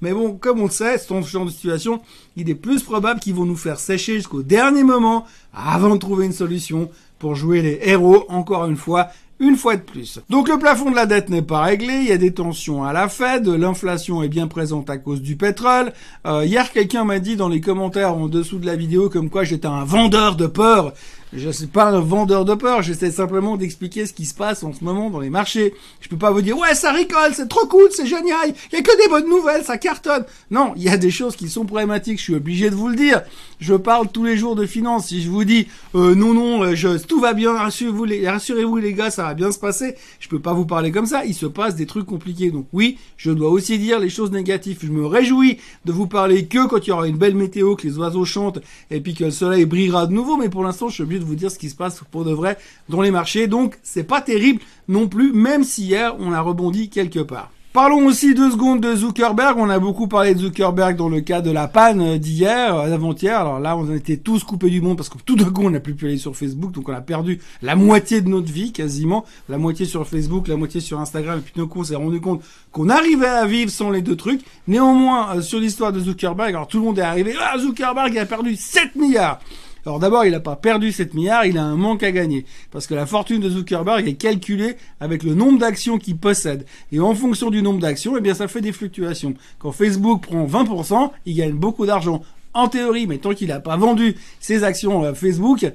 Mais 0.00 0.12
bon, 0.12 0.36
comme 0.36 0.60
on 0.60 0.64
le 0.64 0.70
sait, 0.70 0.98
ce 0.98 1.22
genre 1.22 1.44
de 1.44 1.50
situation, 1.50 2.00
il 2.36 2.48
est 2.50 2.54
plus 2.54 2.82
probable 2.82 3.20
qu'ils 3.20 3.34
vont 3.34 3.46
nous 3.46 3.56
faire 3.56 3.78
sécher 3.78 4.14
jusqu'au 4.14 4.42
dernier 4.42 4.82
moment 4.82 5.24
avant 5.52 5.94
de 5.94 6.00
trouver 6.00 6.26
une 6.26 6.32
solution 6.32 6.90
pour 7.18 7.34
jouer 7.34 7.62
les 7.62 7.80
héros, 7.82 8.24
encore 8.28 8.66
une 8.66 8.76
fois, 8.76 9.08
une 9.40 9.56
fois 9.56 9.76
de 9.76 9.82
plus. 9.82 10.20
Donc 10.30 10.48
le 10.48 10.58
plafond 10.58 10.90
de 10.90 10.96
la 10.96 11.06
dette 11.06 11.28
n'est 11.28 11.42
pas 11.42 11.62
réglé, 11.62 11.94
il 11.94 12.08
y 12.08 12.12
a 12.12 12.18
des 12.18 12.32
tensions 12.32 12.84
à 12.84 12.92
la 12.92 13.08
Fed, 13.08 13.48
l'inflation 13.48 14.22
est 14.22 14.28
bien 14.28 14.46
présente 14.46 14.90
à 14.90 14.96
cause 14.98 15.20
du 15.22 15.36
pétrole. 15.36 15.92
Euh, 16.26 16.44
hier, 16.44 16.70
quelqu'un 16.72 17.04
m'a 17.04 17.18
dit 17.18 17.36
dans 17.36 17.48
les 17.48 17.60
commentaires 17.60 18.16
en 18.16 18.28
dessous 18.28 18.58
de 18.58 18.66
la 18.66 18.76
vidéo 18.76 19.10
comme 19.10 19.30
quoi 19.30 19.44
j'étais 19.44 19.66
un 19.66 19.84
vendeur 19.84 20.36
de 20.36 20.46
peur. 20.46 20.92
Je 21.36 21.50
suis 21.50 21.66
pas 21.66 21.86
un 21.86 21.98
vendeur 21.98 22.44
de 22.44 22.54
peur, 22.54 22.82
j'essaie 22.82 23.10
simplement 23.10 23.56
d'expliquer 23.56 24.06
ce 24.06 24.12
qui 24.12 24.24
se 24.24 24.34
passe 24.34 24.62
en 24.62 24.72
ce 24.72 24.84
moment 24.84 25.10
dans 25.10 25.18
les 25.18 25.30
marchés. 25.30 25.74
Je 26.00 26.08
peux 26.08 26.16
pas 26.16 26.30
vous 26.30 26.42
dire 26.42 26.56
ouais 26.56 26.76
ça 26.76 26.92
rigole, 26.92 27.32
c'est 27.34 27.48
trop 27.48 27.66
cool, 27.66 27.88
c'est 27.90 28.06
génial, 28.06 28.54
il 28.72 28.76
y 28.76 28.78
a 28.78 28.82
que 28.82 29.02
des 29.02 29.08
bonnes 29.08 29.28
nouvelles, 29.28 29.64
ça 29.64 29.76
cartonne. 29.76 30.24
Non, 30.52 30.74
il 30.76 30.84
y 30.84 30.88
a 30.88 30.96
des 30.96 31.10
choses 31.10 31.34
qui 31.34 31.48
sont 31.48 31.64
problématiques, 31.64 32.18
je 32.18 32.22
suis 32.22 32.34
obligé 32.36 32.70
de 32.70 32.76
vous 32.76 32.88
le 32.88 32.94
dire. 32.94 33.22
Je 33.58 33.74
parle 33.74 34.08
tous 34.12 34.24
les 34.24 34.36
jours 34.36 34.54
de 34.56 34.66
finances. 34.66 35.08
Si 35.08 35.22
je 35.22 35.30
vous 35.30 35.44
dis 35.44 35.66
euh, 35.94 36.14
non 36.14 36.34
non, 36.34 36.62
euh, 36.62 36.74
je, 36.74 36.98
tout 36.98 37.18
va 37.18 37.32
bien, 37.32 37.52
rassurez-vous 37.52 38.04
les, 38.04 38.28
rassurez-vous 38.28 38.76
les 38.76 38.92
gars, 38.92 39.10
ça 39.10 39.24
va 39.24 39.34
bien 39.34 39.50
se 39.50 39.58
passer. 39.58 39.96
Je 40.20 40.28
peux 40.28 40.38
pas 40.38 40.52
vous 40.52 40.66
parler 40.66 40.92
comme 40.92 41.06
ça. 41.06 41.24
Il 41.24 41.34
se 41.34 41.46
passe 41.46 41.74
des 41.74 41.86
trucs 41.86 42.06
compliqués. 42.06 42.50
Donc 42.50 42.66
oui, 42.72 42.98
je 43.16 43.30
dois 43.30 43.50
aussi 43.50 43.78
dire 43.78 43.98
les 43.98 44.10
choses 44.10 44.30
négatives. 44.30 44.78
Je 44.82 44.92
me 44.92 45.06
réjouis 45.06 45.58
de 45.84 45.92
vous 45.92 46.06
parler 46.06 46.46
que 46.46 46.66
quand 46.66 46.86
il 46.86 46.90
y 46.90 46.92
aura 46.92 47.08
une 47.08 47.16
belle 47.16 47.34
météo, 47.34 47.74
que 47.74 47.86
les 47.86 47.98
oiseaux 47.98 48.24
chantent 48.24 48.60
et 48.90 49.00
puis 49.00 49.14
que 49.14 49.24
le 49.24 49.30
soleil 49.30 49.64
brillera 49.64 50.06
de 50.06 50.12
nouveau. 50.12 50.36
Mais 50.36 50.48
pour 50.48 50.62
l'instant, 50.62 50.88
je 50.88 50.94
suis 50.94 51.02
obligé 51.02 51.20
de 51.20 51.23
vous 51.24 51.34
dire 51.34 51.50
ce 51.50 51.58
qui 51.58 51.70
se 51.70 51.76
passe 51.76 52.00
pour 52.10 52.24
de 52.24 52.32
vrai 52.32 52.58
dans 52.88 53.02
les 53.02 53.10
marchés. 53.10 53.46
Donc 53.46 53.78
c'est 53.82 54.04
pas 54.04 54.20
terrible 54.20 54.60
non 54.88 55.08
plus, 55.08 55.32
même 55.32 55.64
si 55.64 55.84
hier 55.84 56.14
on 56.18 56.32
a 56.32 56.40
rebondi 56.40 56.88
quelque 56.88 57.20
part. 57.20 57.50
Parlons 57.74 58.06
aussi 58.06 58.34
deux 58.34 58.52
secondes 58.52 58.80
de 58.80 58.94
Zuckerberg. 58.94 59.58
On 59.58 59.68
a 59.68 59.80
beaucoup 59.80 60.06
parlé 60.06 60.32
de 60.32 60.38
Zuckerberg 60.38 60.94
dans 60.96 61.08
le 61.08 61.20
cas 61.22 61.40
de 61.40 61.50
la 61.50 61.66
panne 61.66 62.18
d'hier, 62.18 62.88
d'avant-hier. 62.88 63.40
Alors 63.40 63.58
là, 63.58 63.76
on 63.76 63.90
a 63.90 63.96
été 63.96 64.16
tous 64.16 64.44
coupés 64.44 64.70
du 64.70 64.80
monde 64.80 64.96
parce 64.96 65.08
que 65.08 65.18
tout 65.18 65.34
d'un 65.34 65.50
coup, 65.50 65.62
on 65.64 65.70
n'a 65.70 65.80
plus 65.80 65.96
pu 65.96 66.06
aller 66.06 66.16
sur 66.16 66.36
Facebook. 66.36 66.70
Donc 66.70 66.88
on 66.88 66.92
a 66.92 67.00
perdu 67.00 67.40
la 67.62 67.74
moitié 67.74 68.20
de 68.20 68.28
notre 68.28 68.52
vie, 68.52 68.70
quasiment. 68.70 69.24
La 69.48 69.58
moitié 69.58 69.86
sur 69.86 70.06
Facebook, 70.06 70.46
la 70.46 70.54
moitié 70.54 70.80
sur 70.80 71.00
Instagram. 71.00 71.40
Et 71.40 71.42
puis 71.42 71.52
d'un 71.56 71.66
coup, 71.66 71.80
on 71.80 71.84
s'est 71.84 71.96
rendu 71.96 72.20
compte 72.20 72.44
qu'on 72.70 72.88
arrivait 72.88 73.26
à 73.26 73.44
vivre 73.44 73.72
sans 73.72 73.90
les 73.90 74.02
deux 74.02 74.14
trucs. 74.14 74.42
Néanmoins, 74.68 75.34
euh, 75.34 75.42
sur 75.42 75.58
l'histoire 75.58 75.92
de 75.92 75.98
Zuckerberg, 75.98 76.50
alors 76.50 76.68
tout 76.68 76.78
le 76.78 76.84
monde 76.84 77.00
est 77.00 77.02
arrivé. 77.02 77.34
Ah, 77.40 77.58
Zuckerberg 77.58 78.16
a 78.16 78.24
perdu 78.24 78.54
7 78.54 78.94
milliards. 78.94 79.40
Alors 79.86 79.98
d'abord, 79.98 80.24
il 80.24 80.32
n'a 80.32 80.40
pas 80.40 80.56
perdu 80.56 80.92
7 80.92 81.12
milliards, 81.14 81.44
il 81.44 81.58
a 81.58 81.62
un 81.62 81.76
manque 81.76 82.02
à 82.02 82.10
gagner. 82.10 82.46
Parce 82.70 82.86
que 82.86 82.94
la 82.94 83.06
fortune 83.06 83.40
de 83.40 83.50
Zuckerberg 83.50 84.08
est 84.08 84.14
calculée 84.14 84.76
avec 85.00 85.22
le 85.22 85.34
nombre 85.34 85.58
d'actions 85.58 85.98
qu'il 85.98 86.16
possède. 86.16 86.64
Et 86.90 87.00
en 87.00 87.14
fonction 87.14 87.50
du 87.50 87.62
nombre 87.62 87.80
d'actions, 87.80 88.16
eh 88.16 88.20
bien 88.20 88.34
ça 88.34 88.48
fait 88.48 88.62
des 88.62 88.72
fluctuations. 88.72 89.34
Quand 89.58 89.72
Facebook 89.72 90.22
prend 90.22 90.46
20%, 90.46 91.10
il 91.26 91.36
gagne 91.36 91.52
beaucoup 91.52 91.84
d'argent. 91.84 92.22
En 92.54 92.68
théorie, 92.68 93.06
mais 93.08 93.18
tant 93.18 93.34
qu'il 93.34 93.48
n'a 93.48 93.58
pas 93.58 93.76
vendu 93.76 94.14
ses 94.38 94.62
actions 94.62 95.12
Facebook, 95.12 95.66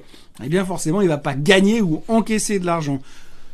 eh 0.42 0.48
bien 0.48 0.64
forcément, 0.64 1.02
il 1.02 1.08
va 1.08 1.18
pas 1.18 1.34
gagner 1.34 1.82
ou 1.82 2.02
encaisser 2.08 2.58
de 2.58 2.64
l'argent. 2.64 3.00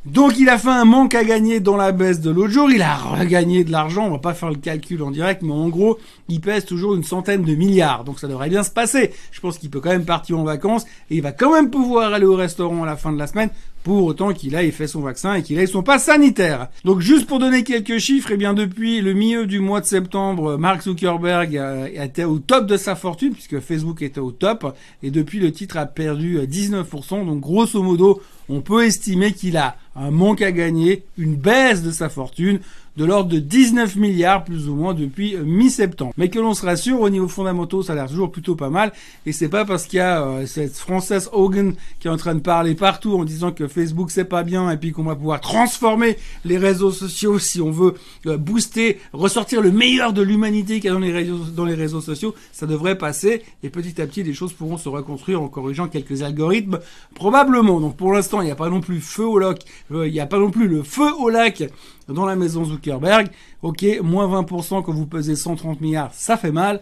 Donc 0.06 0.38
il 0.38 0.48
a 0.48 0.56
fait 0.56 0.68
un 0.68 0.84
manque 0.84 1.16
à 1.16 1.24
gagner 1.24 1.58
dans 1.58 1.76
la 1.76 1.90
baisse 1.90 2.20
de 2.20 2.30
l'autre 2.30 2.52
jour, 2.52 2.70
il 2.70 2.80
a 2.80 2.94
regagné 2.94 3.64
de 3.64 3.72
l'argent, 3.72 4.06
on 4.06 4.12
va 4.12 4.18
pas 4.18 4.34
faire 4.34 4.50
le 4.50 4.56
calcul 4.56 5.02
en 5.02 5.10
direct, 5.10 5.42
mais 5.42 5.52
en 5.52 5.68
gros, 5.68 5.98
il 6.28 6.40
pèse 6.40 6.64
toujours 6.64 6.94
une 6.94 7.02
centaine 7.02 7.42
de 7.42 7.54
milliards, 7.56 8.04
donc 8.04 8.20
ça 8.20 8.28
devrait 8.28 8.48
bien 8.48 8.62
se 8.62 8.70
passer. 8.70 9.10
Je 9.32 9.40
pense 9.40 9.58
qu'il 9.58 9.68
peut 9.68 9.80
quand 9.80 9.90
même 9.90 10.04
partir 10.04 10.38
en 10.38 10.44
vacances, 10.44 10.84
et 11.10 11.16
il 11.16 11.22
va 11.22 11.32
quand 11.32 11.52
même 11.52 11.70
pouvoir 11.70 12.12
aller 12.12 12.24
au 12.24 12.36
restaurant 12.36 12.84
à 12.84 12.86
la 12.86 12.96
fin 12.96 13.12
de 13.12 13.18
la 13.18 13.26
semaine, 13.26 13.50
pour 13.86 14.02
autant 14.02 14.32
qu'il 14.32 14.56
ait 14.56 14.72
fait 14.72 14.88
son 14.88 15.00
vaccin 15.00 15.34
et 15.34 15.44
qu'il 15.44 15.60
ait 15.60 15.66
son 15.68 15.84
pass 15.84 16.06
sanitaire. 16.06 16.66
Donc 16.84 16.98
juste 16.98 17.28
pour 17.28 17.38
donner 17.38 17.62
quelques 17.62 17.98
chiffres, 17.98 18.30
eh 18.32 18.36
bien 18.36 18.52
depuis 18.52 19.00
le 19.00 19.12
milieu 19.12 19.46
du 19.46 19.60
mois 19.60 19.80
de 19.80 19.86
septembre, 19.86 20.56
Mark 20.56 20.82
Zuckerberg 20.82 21.54
était 21.94 22.24
au 22.24 22.40
top 22.40 22.66
de 22.66 22.76
sa 22.76 22.96
fortune, 22.96 23.32
puisque 23.32 23.60
Facebook 23.60 24.02
était 24.02 24.18
au 24.18 24.32
top, 24.32 24.74
et 25.04 25.12
depuis 25.12 25.38
le 25.38 25.52
titre 25.52 25.76
a 25.76 25.86
perdu 25.86 26.36
19%, 26.36 27.26
donc 27.26 27.38
grosso 27.38 27.80
modo, 27.80 28.20
on 28.48 28.60
peut 28.60 28.84
estimer 28.84 29.32
qu'il 29.32 29.56
a 29.56 29.76
un 29.94 30.10
manque 30.10 30.42
à 30.42 30.50
gagner, 30.50 31.04
une 31.16 31.36
baisse 31.36 31.84
de 31.84 31.92
sa 31.92 32.08
fortune 32.08 32.58
de 32.96 33.04
l'ordre 33.04 33.30
de 33.30 33.38
19 33.38 33.96
milliards 33.96 34.44
plus 34.44 34.68
ou 34.68 34.74
moins 34.74 34.94
depuis 34.94 35.34
euh, 35.34 35.44
mi-septembre. 35.44 36.12
Mais 36.16 36.30
que 36.30 36.38
l'on 36.38 36.54
se 36.54 36.64
rassure, 36.64 37.00
au 37.00 37.10
niveau 37.10 37.28
fondamentaux, 37.28 37.82
ça 37.82 37.92
a 37.92 37.96
l'air 37.96 38.08
toujours 38.08 38.30
plutôt 38.30 38.56
pas 38.56 38.70
mal. 38.70 38.92
Et 39.26 39.32
c'est 39.32 39.48
pas 39.48 39.64
parce 39.64 39.86
qu'il 39.86 39.98
y 39.98 40.00
a 40.00 40.22
euh, 40.22 40.46
cette 40.46 40.76
française 40.76 41.28
Hogan 41.32 41.74
qui 42.00 42.08
est 42.08 42.10
en 42.10 42.16
train 42.16 42.34
de 42.34 42.40
parler 42.40 42.74
partout 42.74 43.18
en 43.18 43.24
disant 43.24 43.52
que 43.52 43.68
Facebook 43.68 44.10
c'est 44.10 44.24
pas 44.24 44.42
bien 44.42 44.70
et 44.70 44.76
puis 44.76 44.92
qu'on 44.92 45.04
va 45.04 45.14
pouvoir 45.14 45.40
transformer 45.40 46.16
les 46.44 46.58
réseaux 46.58 46.90
sociaux 46.90 47.38
si 47.38 47.60
on 47.60 47.70
veut 47.70 47.94
euh, 48.26 48.38
booster, 48.38 48.98
ressortir 49.12 49.60
le 49.60 49.70
meilleur 49.70 50.12
de 50.12 50.22
l'humanité 50.22 50.80
qu'il 50.80 50.86
y 50.86 50.88
a 50.88 50.92
dans 50.94 51.64
les, 51.64 51.74
réseaux, 51.74 52.00
sociaux, 52.00 52.34
ça 52.52 52.66
devrait 52.66 52.96
passer 52.96 53.42
et 53.62 53.70
petit 53.70 54.00
à 54.00 54.06
petit 54.06 54.22
les 54.22 54.34
choses 54.34 54.52
pourront 54.52 54.78
se 54.78 54.88
reconstruire 54.88 55.42
en 55.42 55.48
corrigeant 55.48 55.88
quelques 55.88 56.22
algorithmes 56.22 56.78
probablement. 57.14 57.80
Donc 57.80 57.96
pour 57.96 58.12
l'instant 58.12 58.40
il 58.40 58.46
n'y 58.46 58.50
a 58.50 58.56
pas 58.56 58.70
non 58.70 58.80
plus 58.80 59.00
feu 59.00 59.24
au 59.26 59.38
lac, 59.38 59.64
il 59.90 60.12
n'y 60.12 60.20
a 60.20 60.26
pas 60.26 60.38
non 60.38 60.50
plus 60.50 60.68
le 60.68 60.82
feu 60.82 61.12
au 61.18 61.28
lac 61.28 61.62
dans 62.08 62.26
la 62.26 62.36
maison 62.36 62.64
Zuckerberg. 62.64 63.28
Ok, 63.62 63.84
moins 64.02 64.28
20% 64.42 64.82
quand 64.82 64.92
vous 64.92 65.06
pesez 65.06 65.36
130 65.36 65.80
milliards, 65.80 66.12
ça 66.14 66.36
fait 66.36 66.52
mal. 66.52 66.80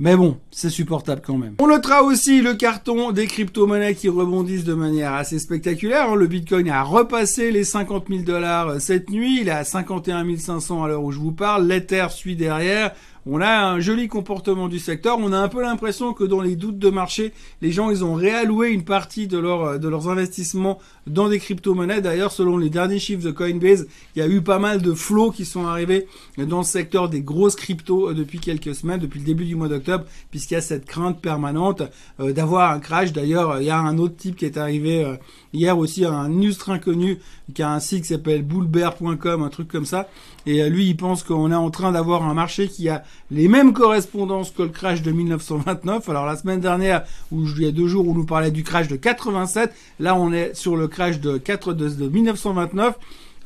Mais 0.00 0.16
bon, 0.16 0.38
c'est 0.50 0.70
supportable 0.70 1.22
quand 1.24 1.38
même. 1.38 1.54
On 1.60 1.68
notera 1.68 2.02
aussi 2.02 2.40
le 2.40 2.54
carton 2.54 3.12
des 3.12 3.28
crypto-monnaies 3.28 3.94
qui 3.94 4.08
rebondissent 4.08 4.64
de 4.64 4.74
manière 4.74 5.12
assez 5.12 5.38
spectaculaire. 5.38 6.10
Hein. 6.10 6.16
Le 6.16 6.26
Bitcoin 6.26 6.68
a 6.68 6.82
repassé 6.82 7.52
les 7.52 7.62
50 7.62 8.06
000 8.08 8.22
dollars 8.22 8.80
cette 8.80 9.08
nuit. 9.08 9.38
Il 9.42 9.48
est 9.48 9.52
à 9.52 9.62
51 9.62 10.36
500 10.36 10.82
à 10.82 10.88
l'heure 10.88 11.04
où 11.04 11.12
je 11.12 11.20
vous 11.20 11.30
parle. 11.30 11.68
L'Ether 11.68 12.06
suit 12.10 12.34
derrière 12.34 12.92
on 13.26 13.40
a 13.40 13.66
un 13.66 13.80
joli 13.80 14.08
comportement 14.08 14.68
du 14.68 14.78
secteur. 14.78 15.18
On 15.18 15.32
a 15.32 15.38
un 15.38 15.48
peu 15.48 15.62
l'impression 15.62 16.12
que 16.12 16.24
dans 16.24 16.40
les 16.40 16.56
doutes 16.56 16.78
de 16.78 16.90
marché, 16.90 17.32
les 17.62 17.72
gens 17.72 17.90
ils 17.90 18.04
ont 18.04 18.14
réalloué 18.14 18.70
une 18.70 18.84
partie 18.84 19.26
de, 19.26 19.38
leur, 19.38 19.78
de 19.78 19.88
leurs 19.88 20.08
investissements 20.08 20.78
dans 21.06 21.28
des 21.28 21.38
crypto-monnaies. 21.38 22.00
D'ailleurs, 22.00 22.32
selon 22.32 22.56
les 22.56 22.70
derniers 22.70 22.98
chiffres 22.98 23.24
de 23.24 23.30
Coinbase, 23.30 23.86
il 24.14 24.18
y 24.18 24.22
a 24.22 24.28
eu 24.28 24.42
pas 24.42 24.58
mal 24.58 24.82
de 24.82 24.92
flots 24.92 25.30
qui 25.30 25.44
sont 25.44 25.66
arrivés 25.66 26.06
dans 26.38 26.58
le 26.58 26.64
secteur 26.64 27.08
des 27.08 27.20
grosses 27.20 27.56
cryptos 27.56 28.10
euh, 28.10 28.14
depuis 28.14 28.38
quelques 28.38 28.74
semaines, 28.74 29.00
depuis 29.00 29.20
le 29.20 29.26
début 29.26 29.44
du 29.44 29.54
mois 29.54 29.68
d'octobre, 29.68 30.04
puisqu'il 30.30 30.54
y 30.54 30.56
a 30.56 30.60
cette 30.60 30.84
crainte 30.84 31.20
permanente 31.20 31.82
euh, 32.20 32.32
d'avoir 32.32 32.72
un 32.72 32.80
crash. 32.80 33.12
D'ailleurs, 33.12 33.60
il 33.60 33.66
y 33.66 33.70
a 33.70 33.78
un 33.78 33.98
autre 33.98 34.16
type 34.16 34.36
qui 34.36 34.44
est 34.44 34.56
arrivé 34.56 35.04
euh, 35.04 35.16
hier 35.52 35.76
aussi, 35.76 36.04
un 36.04 36.30
illustre 36.30 36.70
inconnu 36.70 37.18
qui 37.54 37.62
a 37.62 37.70
un 37.70 37.80
site 37.80 38.02
qui 38.02 38.08
s'appelle 38.08 38.42
bullbear.com, 38.42 39.42
un 39.42 39.48
truc 39.48 39.68
comme 39.68 39.86
ça. 39.86 40.08
Et 40.46 40.68
lui, 40.68 40.88
il 40.88 40.96
pense 40.96 41.22
qu'on 41.22 41.50
est 41.50 41.54
en 41.54 41.70
train 41.70 41.92
d'avoir 41.92 42.24
un 42.24 42.34
marché 42.34 42.68
qui 42.68 42.88
a 42.88 43.02
les 43.30 43.48
mêmes 43.48 43.72
correspondances 43.72 44.50
que 44.50 44.62
le 44.62 44.68
crash 44.68 45.02
de 45.02 45.10
1929. 45.10 46.08
Alors 46.08 46.26
la 46.26 46.36
semaine 46.36 46.60
dernière, 46.60 47.04
où 47.32 47.44
il 47.44 47.62
y 47.62 47.66
a 47.66 47.72
deux 47.72 47.88
jours, 47.88 48.06
où 48.06 48.14
nous 48.14 48.26
parlait 48.26 48.50
du 48.50 48.62
crash 48.62 48.88
de 48.88 48.96
87, 48.96 49.72
là 50.00 50.14
on 50.14 50.32
est 50.32 50.54
sur 50.54 50.76
le 50.76 50.88
crash 50.88 51.20
de, 51.20 51.38
4, 51.38 51.72
de, 51.72 51.88
de 51.88 52.08
1929. 52.08 52.94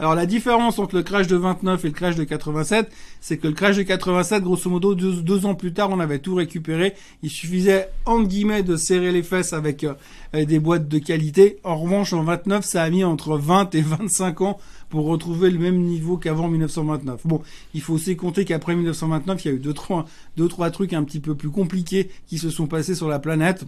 Alors 0.00 0.14
la 0.14 0.26
différence 0.26 0.78
entre 0.78 0.94
le 0.94 1.02
crash 1.02 1.26
de 1.26 1.36
29 1.36 1.84
et 1.84 1.88
le 1.88 1.94
crash 1.94 2.14
de 2.14 2.22
87, 2.22 2.88
c'est 3.20 3.36
que 3.36 3.48
le 3.48 3.54
crash 3.54 3.76
de 3.76 3.82
87, 3.82 4.44
grosso 4.44 4.70
modo, 4.70 4.94
deux, 4.94 5.46
ans 5.46 5.56
plus 5.56 5.72
tard, 5.72 5.90
on 5.90 5.98
avait 5.98 6.20
tout 6.20 6.36
récupéré. 6.36 6.94
Il 7.24 7.30
suffisait, 7.30 7.90
entre 8.06 8.28
guillemets, 8.28 8.62
de 8.62 8.76
serrer 8.76 9.10
les 9.10 9.24
fesses 9.24 9.52
avec 9.52 9.84
euh, 9.84 9.94
des 10.44 10.60
boîtes 10.60 10.86
de 10.86 10.98
qualité. 10.98 11.58
En 11.64 11.76
revanche, 11.76 12.12
en 12.12 12.22
29, 12.22 12.64
ça 12.64 12.84
a 12.84 12.90
mis 12.90 13.02
entre 13.02 13.36
20 13.36 13.74
et 13.74 13.80
25 13.80 14.40
ans 14.42 14.58
pour 14.88 15.06
retrouver 15.06 15.50
le 15.50 15.58
même 15.58 15.80
niveau 15.82 16.16
qu'avant 16.16 16.48
1929. 16.48 17.26
Bon, 17.26 17.42
il 17.74 17.80
faut 17.80 17.94
aussi 17.94 18.14
compter 18.14 18.44
qu'après 18.44 18.76
1929, 18.76 19.44
il 19.44 19.48
y 19.48 19.50
a 19.50 19.54
eu 19.54 19.58
deux 19.58 19.74
trois, 19.74 20.06
deux, 20.36 20.48
trois 20.48 20.70
trucs 20.70 20.92
un 20.92 21.02
petit 21.02 21.20
peu 21.20 21.34
plus 21.34 21.50
compliqués 21.50 22.08
qui 22.28 22.38
se 22.38 22.50
sont 22.50 22.68
passés 22.68 22.94
sur 22.94 23.08
la 23.08 23.18
planète 23.18 23.64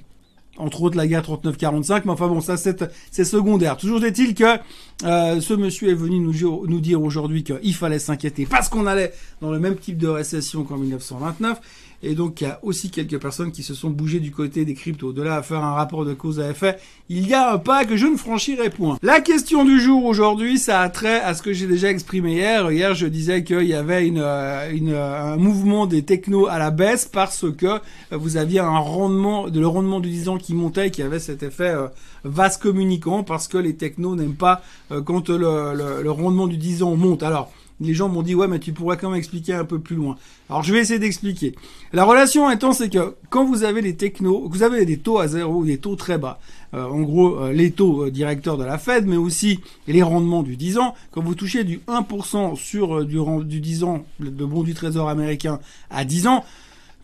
entre 0.61 0.83
autres 0.83 0.97
la 0.97 1.07
guerre 1.07 1.23
39-45, 1.23 2.02
mais 2.05 2.12
enfin 2.12 2.29
bon, 2.29 2.40
ça 2.40 2.57
c'est 2.57 3.25
secondaire. 3.25 3.76
Toujours 3.76 4.05
est-il 4.05 4.35
que 4.35 4.59
euh, 5.05 5.40
ce 5.40 5.55
monsieur 5.55 5.90
est 5.90 5.95
venu 5.95 6.19
nous, 6.21 6.67
nous 6.67 6.81
dire 6.81 7.02
aujourd'hui 7.02 7.43
qu'il 7.43 7.75
fallait 7.75 7.99
s'inquiéter 7.99 8.47
parce 8.47 8.69
qu'on 8.69 8.87
allait 8.87 9.12
dans 9.40 9.50
le 9.50 9.59
même 9.59 9.76
type 9.76 9.99
de 9.99 10.09
récession 10.09 10.64
qu'en 10.64 10.76
1929 10.76 11.61
et 12.02 12.14
donc, 12.14 12.40
il 12.40 12.45
y 12.45 12.47
a 12.47 12.59
aussi 12.62 12.90
quelques 12.90 13.19
personnes 13.21 13.52
qui 13.52 13.62
se 13.62 13.75
sont 13.75 13.90
bougées 13.90 14.21
du 14.21 14.31
côté 14.31 14.64
des 14.64 14.73
cryptos. 14.75 15.12
De 15.12 15.23
là 15.23 15.37
à 15.37 15.43
faire 15.43 15.62
un 15.62 15.75
rapport 15.75 16.07
de 16.07 16.14
cause 16.14 16.40
à 16.40 16.49
effet, 16.50 16.79
il 17.11 17.29
y 17.29 17.35
a 17.35 17.52
un 17.52 17.59
pas 17.59 17.85
que 17.85 17.97
je 17.97 18.07
ne 18.07 18.17
franchirai 18.17 18.71
point. 18.71 18.97
La 19.02 19.21
question 19.21 19.64
du 19.64 19.79
jour 19.79 20.05
aujourd'hui, 20.05 20.59
ça 20.59 20.81
a 20.81 20.88
trait 20.88 21.21
à 21.21 21.35
ce 21.35 21.43
que 21.43 21.52
j'ai 21.52 21.67
déjà 21.67 21.90
exprimé 21.90 22.35
hier. 22.37 22.71
Hier, 22.73 22.95
je 22.95 23.07
disais 23.07 23.45
qu'il 23.45 23.64
y 23.64 23.75
avait 23.75 24.07
une, 24.07 24.23
euh, 24.23 24.71
une, 24.73 24.93
euh, 24.93 25.35
un 25.35 25.37
mouvement 25.37 25.87
des 25.87 26.02
technos 26.02 26.47
à 26.47 26.59
la 26.59 26.71
baisse 26.71 27.05
parce 27.05 27.45
que 27.52 27.81
vous 28.11 28.38
aviez 28.38 28.61
un 28.61 28.79
rendement, 28.79 29.49
de 29.49 29.61
le 29.61 29.67
rendement 29.67 30.00
du 30.00 30.09
10 30.09 30.29
ans 30.31 30.38
qui 30.38 30.50
montait, 30.54 30.90
qui 30.90 31.02
avait 31.02 31.19
cet 31.19 31.42
effet 31.42 31.71
euh, 31.71 31.88
vaste 32.25 32.62
communicant 32.62 33.23
parce 33.25 33.49
que 33.49 33.59
les 33.59 33.75
technos 33.75 34.16
n'aiment 34.16 34.35
pas 34.35 34.62
quand 35.04 35.30
le, 35.30 35.75
le, 35.75 36.02
le 36.02 36.11
rendement 36.11 36.47
du 36.47 36.57
10 36.57 36.83
ans 36.83 36.97
monte. 36.97 37.23
Alors, 37.23 37.50
les 37.80 37.95
gens 37.95 38.09
m'ont 38.09 38.23
dit 38.23 38.35
ouais 38.35 38.47
mais 38.47 38.59
tu 38.59 38.73
pourrais 38.73 38.97
quand 38.97 39.11
même 39.11 39.19
expliquer 39.19 39.54
un 39.54 39.64
peu 39.64 39.78
plus 39.78 39.97
loin. 39.97 40.16
Alors 40.49 40.62
je 40.62 40.73
vais 40.73 40.80
essayer 40.80 40.99
d'expliquer. 40.99 41.54
La 41.92 42.04
relation 42.04 42.50
étant 42.50 42.73
c'est 42.73 42.90
que 42.90 43.14
quand 43.30 43.45
vous 43.45 43.64
avez 43.64 43.80
les 43.80 43.97
technos, 43.97 44.47
vous 44.49 44.62
avez 44.62 44.85
des 44.85 44.99
taux 44.99 45.19
à 45.19 45.28
zéro 45.28 45.61
ou 45.61 45.64
des 45.64 45.78
taux 45.78 45.97
très 45.97 46.19
bas, 46.19 46.38
euh, 46.75 46.85
en 46.85 47.00
gros 47.00 47.40
euh, 47.40 47.52
les 47.52 47.71
taux 47.71 48.04
euh, 48.04 48.11
directeurs 48.11 48.59
de 48.59 48.64
la 48.64 48.78
Fed, 48.78 49.07
mais 49.07 49.16
aussi 49.16 49.61
les 49.88 50.02
rendements 50.02 50.42
du 50.42 50.57
10 50.57 50.78
ans, 50.78 50.95
quand 51.11 51.23
vous 51.23 51.35
touchez 51.35 51.64
du 51.64 51.80
1% 51.88 52.57
sur 52.57 53.04
du, 53.04 53.19
du 53.45 53.61
10 53.61 53.85
ans 53.85 54.04
de 54.21 54.45
bon 54.45 54.62
du 54.62 54.75
trésor 54.75 55.09
américain 55.09 55.61
à 55.90 56.04
10 56.04 56.26
ans, 56.26 56.45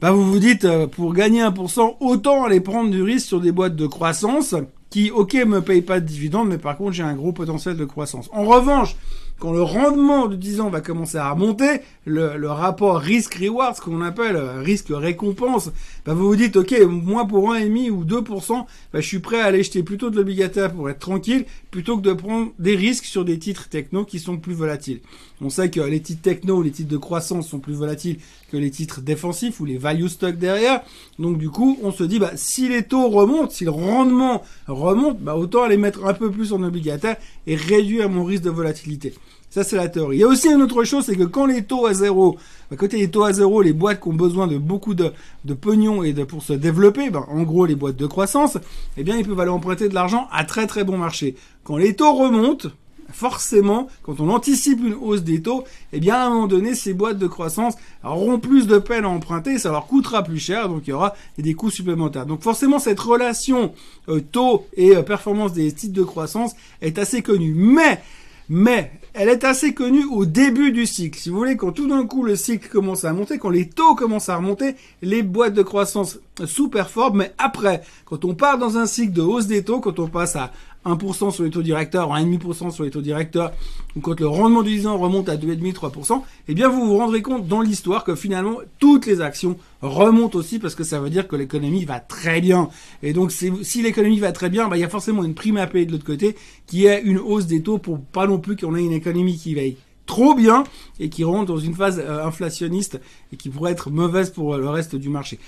bah 0.00 0.10
vous 0.12 0.30
vous 0.30 0.38
dites 0.38 0.66
pour 0.92 1.14
gagner 1.14 1.42
1%, 1.42 1.96
autant 2.00 2.44
aller 2.44 2.60
prendre 2.60 2.90
du 2.90 3.02
risque 3.02 3.26
sur 3.26 3.40
des 3.40 3.52
boîtes 3.52 3.76
de 3.76 3.86
croissance 3.86 4.54
qui, 4.90 5.10
ok, 5.10 5.34
me 5.46 5.60
payent 5.60 5.82
pas 5.82 6.00
de 6.00 6.06
dividendes, 6.06 6.48
mais 6.48 6.58
par 6.58 6.76
contre 6.76 6.92
j'ai 6.92 7.02
un 7.02 7.14
gros 7.14 7.32
potentiel 7.32 7.76
de 7.76 7.84
croissance. 7.84 8.28
En 8.32 8.44
revanche, 8.44 8.96
quand 9.38 9.52
le 9.52 9.62
rendement 9.62 10.28
de 10.28 10.36
10 10.36 10.60
ans 10.60 10.70
va 10.70 10.80
commencer 10.80 11.18
à 11.18 11.30
remonter, 11.30 11.80
le, 12.06 12.36
le 12.36 12.50
rapport 12.50 12.98
risque-reward, 12.98 13.76
ce 13.76 13.80
qu'on 13.80 14.00
appelle 14.00 14.36
euh, 14.36 14.62
risque-récompense, 14.62 15.70
bah 16.06 16.14
vous 16.14 16.26
vous 16.26 16.36
dites, 16.36 16.56
ok, 16.56 16.74
moi 16.88 17.26
pour 17.26 17.52
1,5 17.52 17.90
ou 17.90 18.04
2%, 18.04 18.64
bah 18.92 19.00
je 19.00 19.06
suis 19.06 19.18
prêt 19.18 19.40
à 19.40 19.46
aller 19.46 19.62
jeter 19.62 19.82
plutôt 19.82 20.08
de 20.08 20.16
l'obligataire 20.16 20.72
pour 20.72 20.88
être 20.88 21.00
tranquille, 21.00 21.44
plutôt 21.70 21.96
que 21.96 22.02
de 22.02 22.12
prendre 22.12 22.52
des 22.58 22.76
risques 22.76 23.04
sur 23.04 23.24
des 23.24 23.38
titres 23.38 23.68
techno 23.68 24.04
qui 24.04 24.20
sont 24.20 24.38
plus 24.38 24.54
volatiles. 24.54 25.00
On 25.42 25.50
sait 25.50 25.70
que 25.70 25.80
les 25.80 26.00
titres 26.00 26.22
techno, 26.22 26.62
les 26.62 26.70
titres 26.70 26.88
de 26.88 26.96
croissance 26.96 27.48
sont 27.48 27.58
plus 27.58 27.74
volatiles 27.74 28.18
que 28.50 28.56
les 28.56 28.70
titres 28.70 29.02
défensifs 29.02 29.60
ou 29.60 29.66
les 29.66 29.76
value 29.76 30.06
stocks 30.06 30.38
derrière. 30.38 30.82
Donc 31.18 31.36
du 31.36 31.50
coup, 31.50 31.78
on 31.82 31.92
se 31.92 32.04
dit, 32.04 32.18
bah 32.18 32.32
si 32.36 32.68
les 32.68 32.84
taux 32.84 33.08
remontent, 33.08 33.50
si 33.50 33.64
le 33.64 33.70
rendement 33.70 34.42
remonte, 34.66 35.20
bah 35.20 35.36
autant 35.36 35.64
aller 35.64 35.76
mettre 35.76 36.06
un 36.06 36.14
peu 36.14 36.30
plus 36.30 36.52
en 36.54 36.62
obligataire 36.62 37.16
et 37.46 37.56
réduire 37.56 38.08
mon 38.08 38.24
risque 38.24 38.44
de 38.44 38.50
volatilité. 38.50 39.12
Ça, 39.56 39.64
c'est 39.64 39.76
la 39.76 39.88
théorie. 39.88 40.18
Il 40.18 40.20
y 40.20 40.22
a 40.22 40.28
aussi 40.28 40.50
une 40.50 40.60
autre 40.60 40.84
chose, 40.84 41.06
c'est 41.06 41.16
que 41.16 41.22
quand 41.22 41.46
les 41.46 41.64
taux 41.64 41.86
à 41.86 41.94
zéro, 41.94 42.36
à 42.70 42.76
côté 42.76 42.98
des 42.98 43.10
taux 43.10 43.24
à 43.24 43.32
zéro, 43.32 43.62
les 43.62 43.72
boîtes 43.72 44.02
qui 44.02 44.08
ont 44.08 44.12
besoin 44.12 44.46
de 44.46 44.58
beaucoup 44.58 44.92
de, 44.92 45.12
de 45.46 45.54
pognon 45.54 46.02
et 46.02 46.12
de, 46.12 46.24
pour 46.24 46.42
se 46.42 46.52
développer, 46.52 47.08
ben, 47.08 47.24
en 47.26 47.42
gros, 47.42 47.64
les 47.64 47.74
boîtes 47.74 47.96
de 47.96 48.04
croissance, 48.04 48.58
eh 48.98 49.02
bien, 49.02 49.16
ils 49.16 49.26
peuvent 49.26 49.40
aller 49.40 49.48
emprunter 49.48 49.88
de 49.88 49.94
l'argent 49.94 50.28
à 50.30 50.44
très 50.44 50.66
très 50.66 50.84
bon 50.84 50.98
marché. 50.98 51.36
Quand 51.64 51.78
les 51.78 51.96
taux 51.96 52.12
remontent, 52.12 52.68
forcément, 53.10 53.88
quand 54.02 54.20
on 54.20 54.28
anticipe 54.28 54.84
une 54.84 54.92
hausse 54.92 55.22
des 55.22 55.40
taux, 55.40 55.64
eh 55.94 56.00
bien, 56.00 56.16
à 56.16 56.26
un 56.26 56.28
moment 56.28 56.48
donné, 56.48 56.74
ces 56.74 56.92
boîtes 56.92 57.16
de 57.16 57.26
croissance 57.26 57.76
auront 58.04 58.38
plus 58.38 58.66
de 58.66 58.76
peine 58.76 59.06
à 59.06 59.08
emprunter, 59.08 59.58
ça 59.58 59.70
leur 59.70 59.86
coûtera 59.86 60.22
plus 60.22 60.38
cher, 60.38 60.68
donc 60.68 60.82
il 60.86 60.90
y 60.90 60.92
aura 60.92 61.14
des 61.38 61.54
coûts 61.54 61.70
supplémentaires. 61.70 62.26
Donc 62.26 62.42
forcément, 62.42 62.78
cette 62.78 63.00
relation 63.00 63.72
euh, 64.10 64.20
taux 64.20 64.66
et 64.76 64.94
euh, 64.94 65.00
performance 65.00 65.54
des 65.54 65.72
titres 65.72 65.94
de 65.94 66.04
croissance 66.04 66.52
est 66.82 66.98
assez 66.98 67.22
connue. 67.22 67.54
Mais 67.56 68.02
mais 68.48 68.92
elle 69.14 69.28
est 69.28 69.44
assez 69.44 69.74
connue 69.74 70.04
au 70.04 70.26
début 70.26 70.72
du 70.72 70.86
cycle. 70.86 71.18
Si 71.18 71.30
vous 71.30 71.38
voulez, 71.38 71.56
quand 71.56 71.72
tout 71.72 71.88
d'un 71.88 72.06
coup 72.06 72.22
le 72.22 72.36
cycle 72.36 72.68
commence 72.68 73.04
à 73.04 73.12
monter, 73.12 73.38
quand 73.38 73.50
les 73.50 73.68
taux 73.68 73.94
commencent 73.94 74.28
à 74.28 74.36
remonter, 74.36 74.76
les 75.02 75.22
boîtes 75.22 75.54
de 75.54 75.62
croissance 75.62 76.18
sous-performent, 76.44 77.18
mais 77.18 77.34
après, 77.38 77.82
quand 78.04 78.24
on 78.24 78.34
part 78.34 78.58
dans 78.58 78.76
un 78.76 78.86
cycle 78.86 79.12
de 79.12 79.22
hausse 79.22 79.46
des 79.46 79.64
taux, 79.64 79.80
quand 79.80 79.98
on 79.98 80.08
passe 80.08 80.36
à 80.36 80.52
1% 80.86 81.30
sur 81.30 81.44
les 81.44 81.50
taux 81.50 81.62
directeurs, 81.62 82.10
1,5% 82.10 82.70
sur 82.70 82.84
les 82.84 82.90
taux 82.90 83.00
directeurs, 83.00 83.52
ou 83.96 84.00
quand 84.00 84.18
le 84.20 84.28
rendement 84.28 84.62
du 84.62 84.76
10 84.76 84.86
ans 84.86 84.98
remonte 84.98 85.28
à 85.28 85.36
2,5-3%, 85.36 86.22
eh 86.48 86.54
bien 86.54 86.68
vous 86.68 86.86
vous 86.86 86.96
rendrez 86.96 87.22
compte 87.22 87.48
dans 87.48 87.60
l'histoire 87.60 88.04
que 88.04 88.14
finalement 88.14 88.58
toutes 88.78 89.06
les 89.06 89.20
actions 89.20 89.58
remontent 89.82 90.38
aussi 90.38 90.58
parce 90.58 90.74
que 90.74 90.84
ça 90.84 91.00
veut 91.00 91.10
dire 91.10 91.28
que 91.28 91.36
l'économie 91.36 91.84
va 91.84 92.00
très 92.00 92.40
bien. 92.40 92.68
Et 93.02 93.12
donc 93.12 93.32
si 93.32 93.82
l'économie 93.82 94.18
va 94.18 94.32
très 94.32 94.48
bien, 94.48 94.68
bah, 94.68 94.76
il 94.76 94.80
y 94.80 94.84
a 94.84 94.88
forcément 94.88 95.24
une 95.24 95.34
prime 95.34 95.56
à 95.56 95.66
payer 95.66 95.86
de 95.86 95.92
l'autre 95.92 96.04
côté 96.04 96.36
qui 96.66 96.86
est 96.86 97.02
une 97.02 97.18
hausse 97.18 97.46
des 97.46 97.62
taux 97.62 97.78
pour 97.78 98.00
pas 98.00 98.26
non 98.26 98.38
plus 98.38 98.56
qu'on 98.56 98.76
ait 98.76 98.84
une 98.84 98.92
économie 98.92 99.36
qui 99.36 99.54
veille 99.54 99.76
trop 100.06 100.34
bien 100.34 100.64
et 101.00 101.08
qui 101.08 101.24
rentre 101.24 101.46
dans 101.46 101.58
une 101.58 101.74
phase 101.74 102.02
euh, 102.04 102.24
inflationniste 102.24 103.00
et 103.32 103.36
qui 103.36 103.48
pourrait 103.48 103.72
être 103.72 103.90
mauvaise 103.90 104.30
pour 104.30 104.56
le 104.56 104.68
reste 104.68 104.96
du 104.96 105.08
marché. 105.08 105.38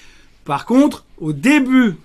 Par 0.45 0.67
contre, 0.67 1.05
au 1.21 1.33
début 1.33 1.97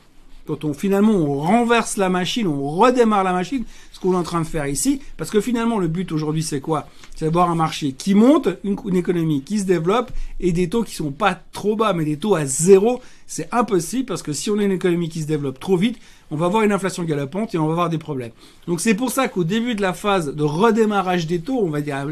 quand 0.45 0.65
on 0.65 0.73
finalement 0.73 1.13
on 1.13 1.39
renverse 1.39 1.97
la 1.97 2.09
machine, 2.09 2.47
on 2.47 2.69
redémarre 2.69 3.23
la 3.23 3.33
machine, 3.33 3.63
ce 3.91 3.99
qu'on 3.99 4.13
est 4.13 4.17
en 4.17 4.23
train 4.23 4.41
de 4.41 4.47
faire 4.47 4.67
ici, 4.67 5.01
parce 5.17 5.29
que 5.29 5.41
finalement 5.41 5.79
le 5.79 5.87
but 5.87 6.11
aujourd'hui 6.11 6.43
c'est 6.43 6.61
quoi? 6.61 6.87
C'est 7.15 7.25
d'avoir 7.25 7.49
un 7.49 7.55
marché 7.55 7.93
qui 7.93 8.13
monte, 8.13 8.49
une, 8.63 8.95
économie 8.95 9.43
qui 9.43 9.59
se 9.59 9.65
développe 9.65 10.11
et 10.39 10.51
des 10.51 10.69
taux 10.69 10.83
qui 10.83 10.95
sont 10.95 11.11
pas 11.11 11.39
trop 11.51 11.75
bas, 11.75 11.93
mais 11.93 12.05
des 12.05 12.17
taux 12.17 12.35
à 12.35 12.45
zéro, 12.45 13.01
c'est 13.27 13.47
impossible 13.53 14.05
parce 14.05 14.23
que 14.23 14.33
si 14.33 14.49
on 14.49 14.59
a 14.59 14.63
une 14.63 14.71
économie 14.71 15.09
qui 15.09 15.21
se 15.21 15.27
développe 15.27 15.59
trop 15.59 15.77
vite, 15.77 15.97
on 16.31 16.35
va 16.35 16.47
avoir 16.47 16.63
une 16.63 16.71
inflation 16.71 17.03
galopante 17.03 17.53
et 17.53 17.57
on 17.57 17.67
va 17.67 17.73
avoir 17.73 17.89
des 17.89 17.97
problèmes. 17.97 18.31
Donc 18.67 18.81
c'est 18.81 18.95
pour 18.95 19.11
ça 19.11 19.27
qu'au 19.27 19.43
début 19.43 19.75
de 19.75 19.81
la 19.81 19.93
phase 19.93 20.33
de 20.35 20.43
redémarrage 20.43 21.27
des 21.27 21.39
taux, 21.39 21.59
on 21.63 21.69
va 21.69 21.81
dire 21.81 22.07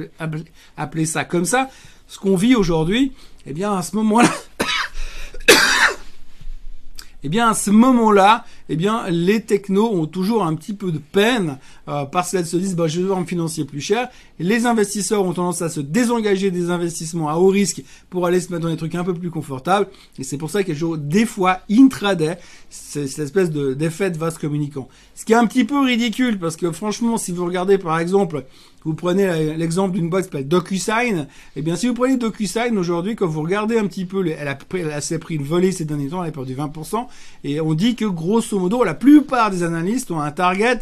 appeler 0.78 1.06
ça 1.06 1.26
comme 1.26 1.46
ça, 1.46 1.70
ce 2.08 2.20
qu'on 2.20 2.36
vit 2.36 2.56
aujourd'hui, 2.56 3.14
eh 3.46 3.54
bien 3.54 3.76
à 3.76 3.82
ce 3.82 3.96
moment-là 3.96 4.30
eh 7.24 7.30
bien 7.30 7.50
à 7.50 7.54
ce 7.54 7.72
moment-là, 7.72 8.46
eh 8.70 8.76
bien 8.76 9.10
les 9.10 9.42
technos 9.42 9.92
ont 9.92 10.06
toujours 10.06 10.44
un 10.44 10.56
petit 10.56 10.74
peu 10.74 10.92
de 10.92 10.98
peine 11.00 11.58
euh, 11.88 12.06
parce 12.06 12.32
qu'elles 12.32 12.46
se 12.46 12.58
disent 12.58 12.76
bah, 12.76 12.88
je 12.88 13.02
vais 13.02 13.16
me 13.16 13.26
financer 13.26 13.66
plus 13.66 13.82
cher. 13.82 14.10
les 14.40 14.66
investisseurs 14.66 15.26
ont 15.26 15.34
tendance 15.34 15.62
à 15.62 15.70
se 15.70 15.80
désengager 15.80 16.52
des 16.52 16.70
investissements 16.70 17.30
à 17.30 17.36
haut 17.36 17.48
risque 17.48 17.84
pour 18.10 18.26
aller 18.26 18.40
se 18.40 18.52
mettre 18.52 18.64
dans 18.64 18.72
des 18.72 18.78
trucs 18.78 18.96
un 18.96 19.04
peu 19.04 19.14
plus 19.14 19.30
confortables. 19.30 19.88
Et 20.20 20.24
c'est 20.24 20.38
pour 20.38 20.50
ça 20.50 20.64
qu'il 20.64 20.78
y 20.78 20.84
a 20.84 20.98
des 20.98 21.26
fois 21.26 21.60
intraday 21.70 22.38
cette 22.70 23.20
espèce 23.20 23.52
d'effet 23.52 24.10
de, 24.10 24.16
de 24.16 24.20
vase 24.20 24.38
communicant. 24.38 24.88
Ce 25.16 25.26
qui 25.26 25.34
est 25.34 25.38
un 25.38 25.46
petit 25.46 25.66
peu 25.66 25.82
ridicule 25.82 26.40
parce 26.40 26.56
que 26.56 26.72
franchement, 26.72 27.18
si 27.18 27.32
vous 27.32 27.46
regardez 27.46 27.78
par 27.78 28.00
exemple 28.00 28.46
vous 28.84 28.96
prenez 28.96 29.56
l'exemple 29.56 29.94
d'une 29.94 30.10
boîte 30.10 30.26
qui 30.26 30.32
s'appelle 30.32 30.48
DocuSign. 30.48 31.28
Eh 31.56 31.62
bien, 31.62 31.76
si 31.76 31.88
vous 31.88 31.94
prenez 31.94 32.18
DocuSign 32.18 32.78
aujourd'hui, 32.78 33.16
quand 33.16 33.28
vous 33.28 33.42
regardez 33.42 33.78
un 33.78 33.86
petit 33.86 34.06
peu, 34.06 34.26
elle 34.28 34.48
a, 34.48 34.58
elle 34.74 35.02
s'est 35.02 35.20
pris 35.20 35.36
une 35.36 35.44
volée 35.44 35.72
ces 35.72 35.86
derniers 35.86 36.10
temps, 36.10 36.24
elle 36.24 36.30
a 36.30 36.32
perdu 36.32 36.56
20%, 36.56 37.06
et 37.44 37.62
on 37.62 37.74
dit 37.74 37.96
que 37.96 38.06
grosso 38.06 38.51
modo, 38.60 38.84
la 38.84 38.94
plupart 38.94 39.52
des 39.52 39.64
analystes 39.64 40.12
ont 40.12 40.20
un 40.20 40.32
target 40.32 40.80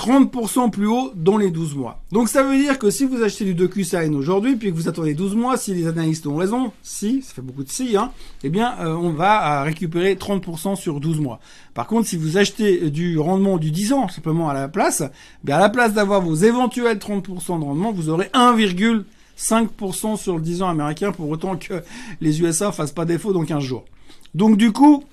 30% 0.00 0.70
plus 0.70 0.86
haut 0.86 1.12
dans 1.14 1.36
les 1.36 1.50
12 1.50 1.74
mois. 1.74 2.00
Donc 2.10 2.30
ça 2.30 2.42
veut 2.42 2.56
dire 2.56 2.78
que 2.78 2.88
si 2.88 3.04
vous 3.04 3.22
achetez 3.22 3.44
du 3.44 3.52
DocuSign 3.52 4.14
aujourd'hui, 4.14 4.56
puis 4.56 4.70
que 4.70 4.74
vous 4.74 4.88
attendez 4.88 5.12
12 5.12 5.34
mois, 5.34 5.58
si 5.58 5.74
les 5.74 5.86
analystes 5.86 6.26
ont 6.26 6.36
raison, 6.36 6.72
si, 6.82 7.20
ça 7.20 7.34
fait 7.34 7.42
beaucoup 7.42 7.64
de 7.64 7.68
si, 7.68 7.98
hein, 7.98 8.10
eh 8.42 8.48
bien 8.48 8.74
euh, 8.80 8.94
on 8.94 9.10
va 9.10 9.60
euh, 9.60 9.64
récupérer 9.64 10.14
30% 10.14 10.76
sur 10.76 11.00
12 11.00 11.20
mois. 11.20 11.38
Par 11.74 11.86
contre, 11.86 12.08
si 12.08 12.16
vous 12.16 12.38
achetez 12.38 12.88
du 12.88 13.18
rendement 13.18 13.58
du 13.58 13.70
10 13.70 13.92
ans 13.92 14.08
simplement 14.08 14.48
à 14.48 14.54
la 14.54 14.68
place, 14.68 15.02
bien 15.44 15.56
à 15.56 15.60
la 15.60 15.68
place 15.68 15.92
d'avoir 15.92 16.22
vos 16.22 16.34
éventuels 16.34 16.96
30% 16.96 17.60
de 17.60 17.64
rendement, 17.64 17.92
vous 17.92 18.08
aurez 18.08 18.30
1,5% 18.32 20.16
sur 20.16 20.36
le 20.36 20.42
10 20.42 20.62
ans 20.62 20.70
américain 20.70 21.12
pour 21.12 21.28
autant 21.28 21.56
que 21.56 21.82
les 22.22 22.40
USA 22.40 22.72
fassent 22.72 22.92
pas 22.92 23.04
défaut 23.04 23.34
dans 23.34 23.44
15 23.44 23.62
jours. 23.62 23.84
Donc 24.34 24.56
du 24.56 24.72
coup, 24.72 25.04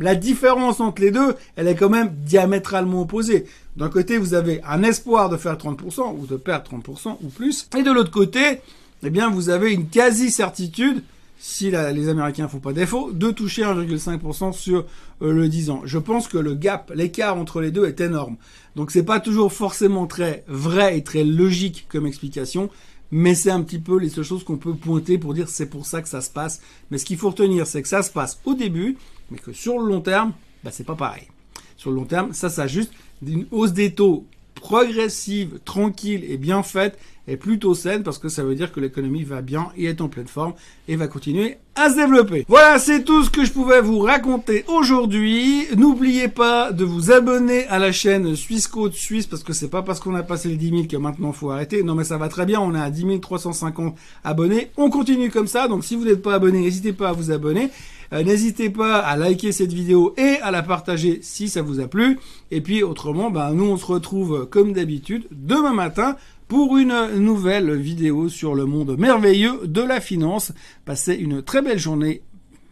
la 0.00 0.14
différence 0.14 0.80
entre 0.80 1.02
les 1.02 1.10
deux, 1.10 1.34
elle 1.56 1.68
est 1.68 1.76
quand 1.76 1.90
même 1.90 2.14
diamétralement 2.24 3.02
opposée. 3.02 3.46
D'un 3.76 3.88
côté, 3.88 4.18
vous 4.18 4.34
avez 4.34 4.60
un 4.64 4.82
espoir 4.82 5.28
de 5.28 5.36
faire 5.36 5.56
30% 5.56 6.16
ou 6.18 6.26
de 6.26 6.36
perdre 6.36 6.70
30% 6.70 7.18
ou 7.22 7.28
plus. 7.28 7.68
Et 7.76 7.82
de 7.82 7.90
l'autre 7.90 8.10
côté, 8.10 8.60
eh 9.02 9.10
bien, 9.10 9.30
vous 9.30 9.50
avez 9.50 9.72
une 9.72 9.88
quasi-certitude 9.88 11.02
si 11.40 11.70
les 11.70 12.08
Américains 12.10 12.48
font 12.48 12.58
pas 12.58 12.74
défaut, 12.74 13.12
de 13.12 13.30
toucher 13.30 13.62
1,5% 13.62 14.52
sur 14.52 14.84
euh, 15.22 15.32
le 15.32 15.48
10 15.48 15.70
ans. 15.70 15.80
Je 15.84 15.96
pense 15.96 16.28
que 16.28 16.36
le 16.36 16.54
gap, 16.54 16.92
l'écart 16.94 17.38
entre 17.38 17.62
les 17.62 17.70
deux 17.70 17.86
est 17.86 18.02
énorme. 18.02 18.36
Donc 18.76 18.90
c'est 18.90 19.04
pas 19.04 19.20
toujours 19.20 19.50
forcément 19.50 20.06
très 20.06 20.44
vrai 20.48 20.98
et 20.98 21.02
très 21.02 21.24
logique 21.24 21.86
comme 21.88 22.06
explication, 22.06 22.68
mais 23.10 23.34
c'est 23.34 23.50
un 23.50 23.62
petit 23.62 23.78
peu 23.78 23.98
les 23.98 24.10
seules 24.10 24.22
choses 24.22 24.44
qu'on 24.44 24.58
peut 24.58 24.74
pointer 24.74 25.16
pour 25.16 25.32
dire 25.32 25.48
c'est 25.48 25.70
pour 25.70 25.86
ça 25.86 26.02
que 26.02 26.10
ça 26.10 26.20
se 26.20 26.28
passe. 26.28 26.60
Mais 26.90 26.98
ce 26.98 27.06
qu'il 27.06 27.16
faut 27.16 27.30
retenir, 27.30 27.66
c'est 27.66 27.80
que 27.80 27.88
ça 27.88 28.02
se 28.02 28.10
passe 28.10 28.38
au 28.44 28.52
début, 28.52 28.98
mais 29.30 29.38
que 29.38 29.52
sur 29.52 29.78
le 29.78 29.86
long 29.86 30.00
terme, 30.00 30.32
bah, 30.64 30.70
c'est 30.72 30.84
pas 30.84 30.94
pareil. 30.94 31.28
Sur 31.76 31.90
le 31.90 31.96
long 31.96 32.04
terme, 32.04 32.32
ça 32.32 32.50
s'ajuste 32.50 32.92
d'une 33.22 33.46
hausse 33.50 33.72
des 33.72 33.94
taux 33.94 34.26
progressive, 34.54 35.58
tranquille 35.64 36.24
et 36.24 36.36
bien 36.36 36.62
faite 36.62 36.98
est 37.30 37.36
plutôt 37.36 37.74
saine 37.74 38.02
parce 38.02 38.18
que 38.18 38.28
ça 38.28 38.42
veut 38.42 38.54
dire 38.54 38.72
que 38.72 38.80
l'économie 38.80 39.24
va 39.24 39.40
bien 39.40 39.68
et 39.76 39.84
est 39.84 40.00
en 40.00 40.08
pleine 40.08 40.26
forme 40.26 40.54
et 40.88 40.96
va 40.96 41.06
continuer 41.06 41.58
à 41.76 41.88
se 41.90 41.96
développer. 41.96 42.44
Voilà, 42.48 42.78
c'est 42.78 43.04
tout 43.04 43.22
ce 43.22 43.30
que 43.30 43.44
je 43.44 43.52
pouvais 43.52 43.80
vous 43.80 44.00
raconter 44.00 44.64
aujourd'hui. 44.66 45.66
N'oubliez 45.76 46.28
pas 46.28 46.72
de 46.72 46.84
vous 46.84 47.12
abonner 47.12 47.66
à 47.68 47.78
la 47.78 47.92
chaîne 47.92 48.34
Suisse 48.34 48.66
Côte 48.66 48.94
Suisse 48.94 49.26
parce 49.26 49.44
que 49.44 49.52
c'est 49.52 49.68
pas 49.68 49.82
parce 49.82 50.00
qu'on 50.00 50.14
a 50.14 50.22
passé 50.22 50.48
les 50.48 50.56
10 50.56 50.70
000 50.70 50.82
que 50.84 50.96
maintenant 50.96 51.32
faut 51.32 51.50
arrêter. 51.50 51.82
Non 51.82 51.94
mais 51.94 52.04
ça 52.04 52.18
va 52.18 52.28
très 52.28 52.46
bien, 52.46 52.60
on 52.60 52.74
est 52.74 52.80
à 52.80 52.90
10 52.90 53.20
350 53.20 53.94
abonnés. 54.24 54.70
On 54.76 54.90
continue 54.90 55.30
comme 55.30 55.46
ça, 55.46 55.68
donc 55.68 55.84
si 55.84 55.94
vous 55.94 56.04
n'êtes 56.04 56.22
pas 56.22 56.34
abonné, 56.34 56.60
n'hésitez 56.60 56.92
pas 56.92 57.10
à 57.10 57.12
vous 57.12 57.30
abonner. 57.30 57.70
Euh, 58.12 58.24
n'hésitez 58.24 58.70
pas 58.70 58.98
à 58.98 59.16
liker 59.16 59.52
cette 59.52 59.72
vidéo 59.72 60.14
et 60.18 60.38
à 60.42 60.50
la 60.50 60.62
partager 60.62 61.20
si 61.22 61.48
ça 61.48 61.62
vous 61.62 61.78
a 61.78 61.86
plu. 61.86 62.18
Et 62.50 62.60
puis 62.60 62.82
autrement, 62.82 63.30
ben, 63.30 63.52
nous 63.52 63.66
on 63.66 63.76
se 63.76 63.86
retrouve 63.86 64.48
comme 64.50 64.72
d'habitude 64.72 65.26
demain 65.30 65.72
matin 65.72 66.16
pour 66.50 66.78
une 66.78 67.20
nouvelle 67.20 67.76
vidéo 67.76 68.28
sur 68.28 68.56
le 68.56 68.64
monde 68.64 68.98
merveilleux 68.98 69.68
de 69.68 69.82
la 69.82 70.00
finance. 70.00 70.50
Passez 70.84 71.14
une 71.14 71.42
très 71.42 71.62
belle 71.62 71.78
journée. 71.78 72.22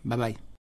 Bye 0.04 0.18
bye. 0.18 0.47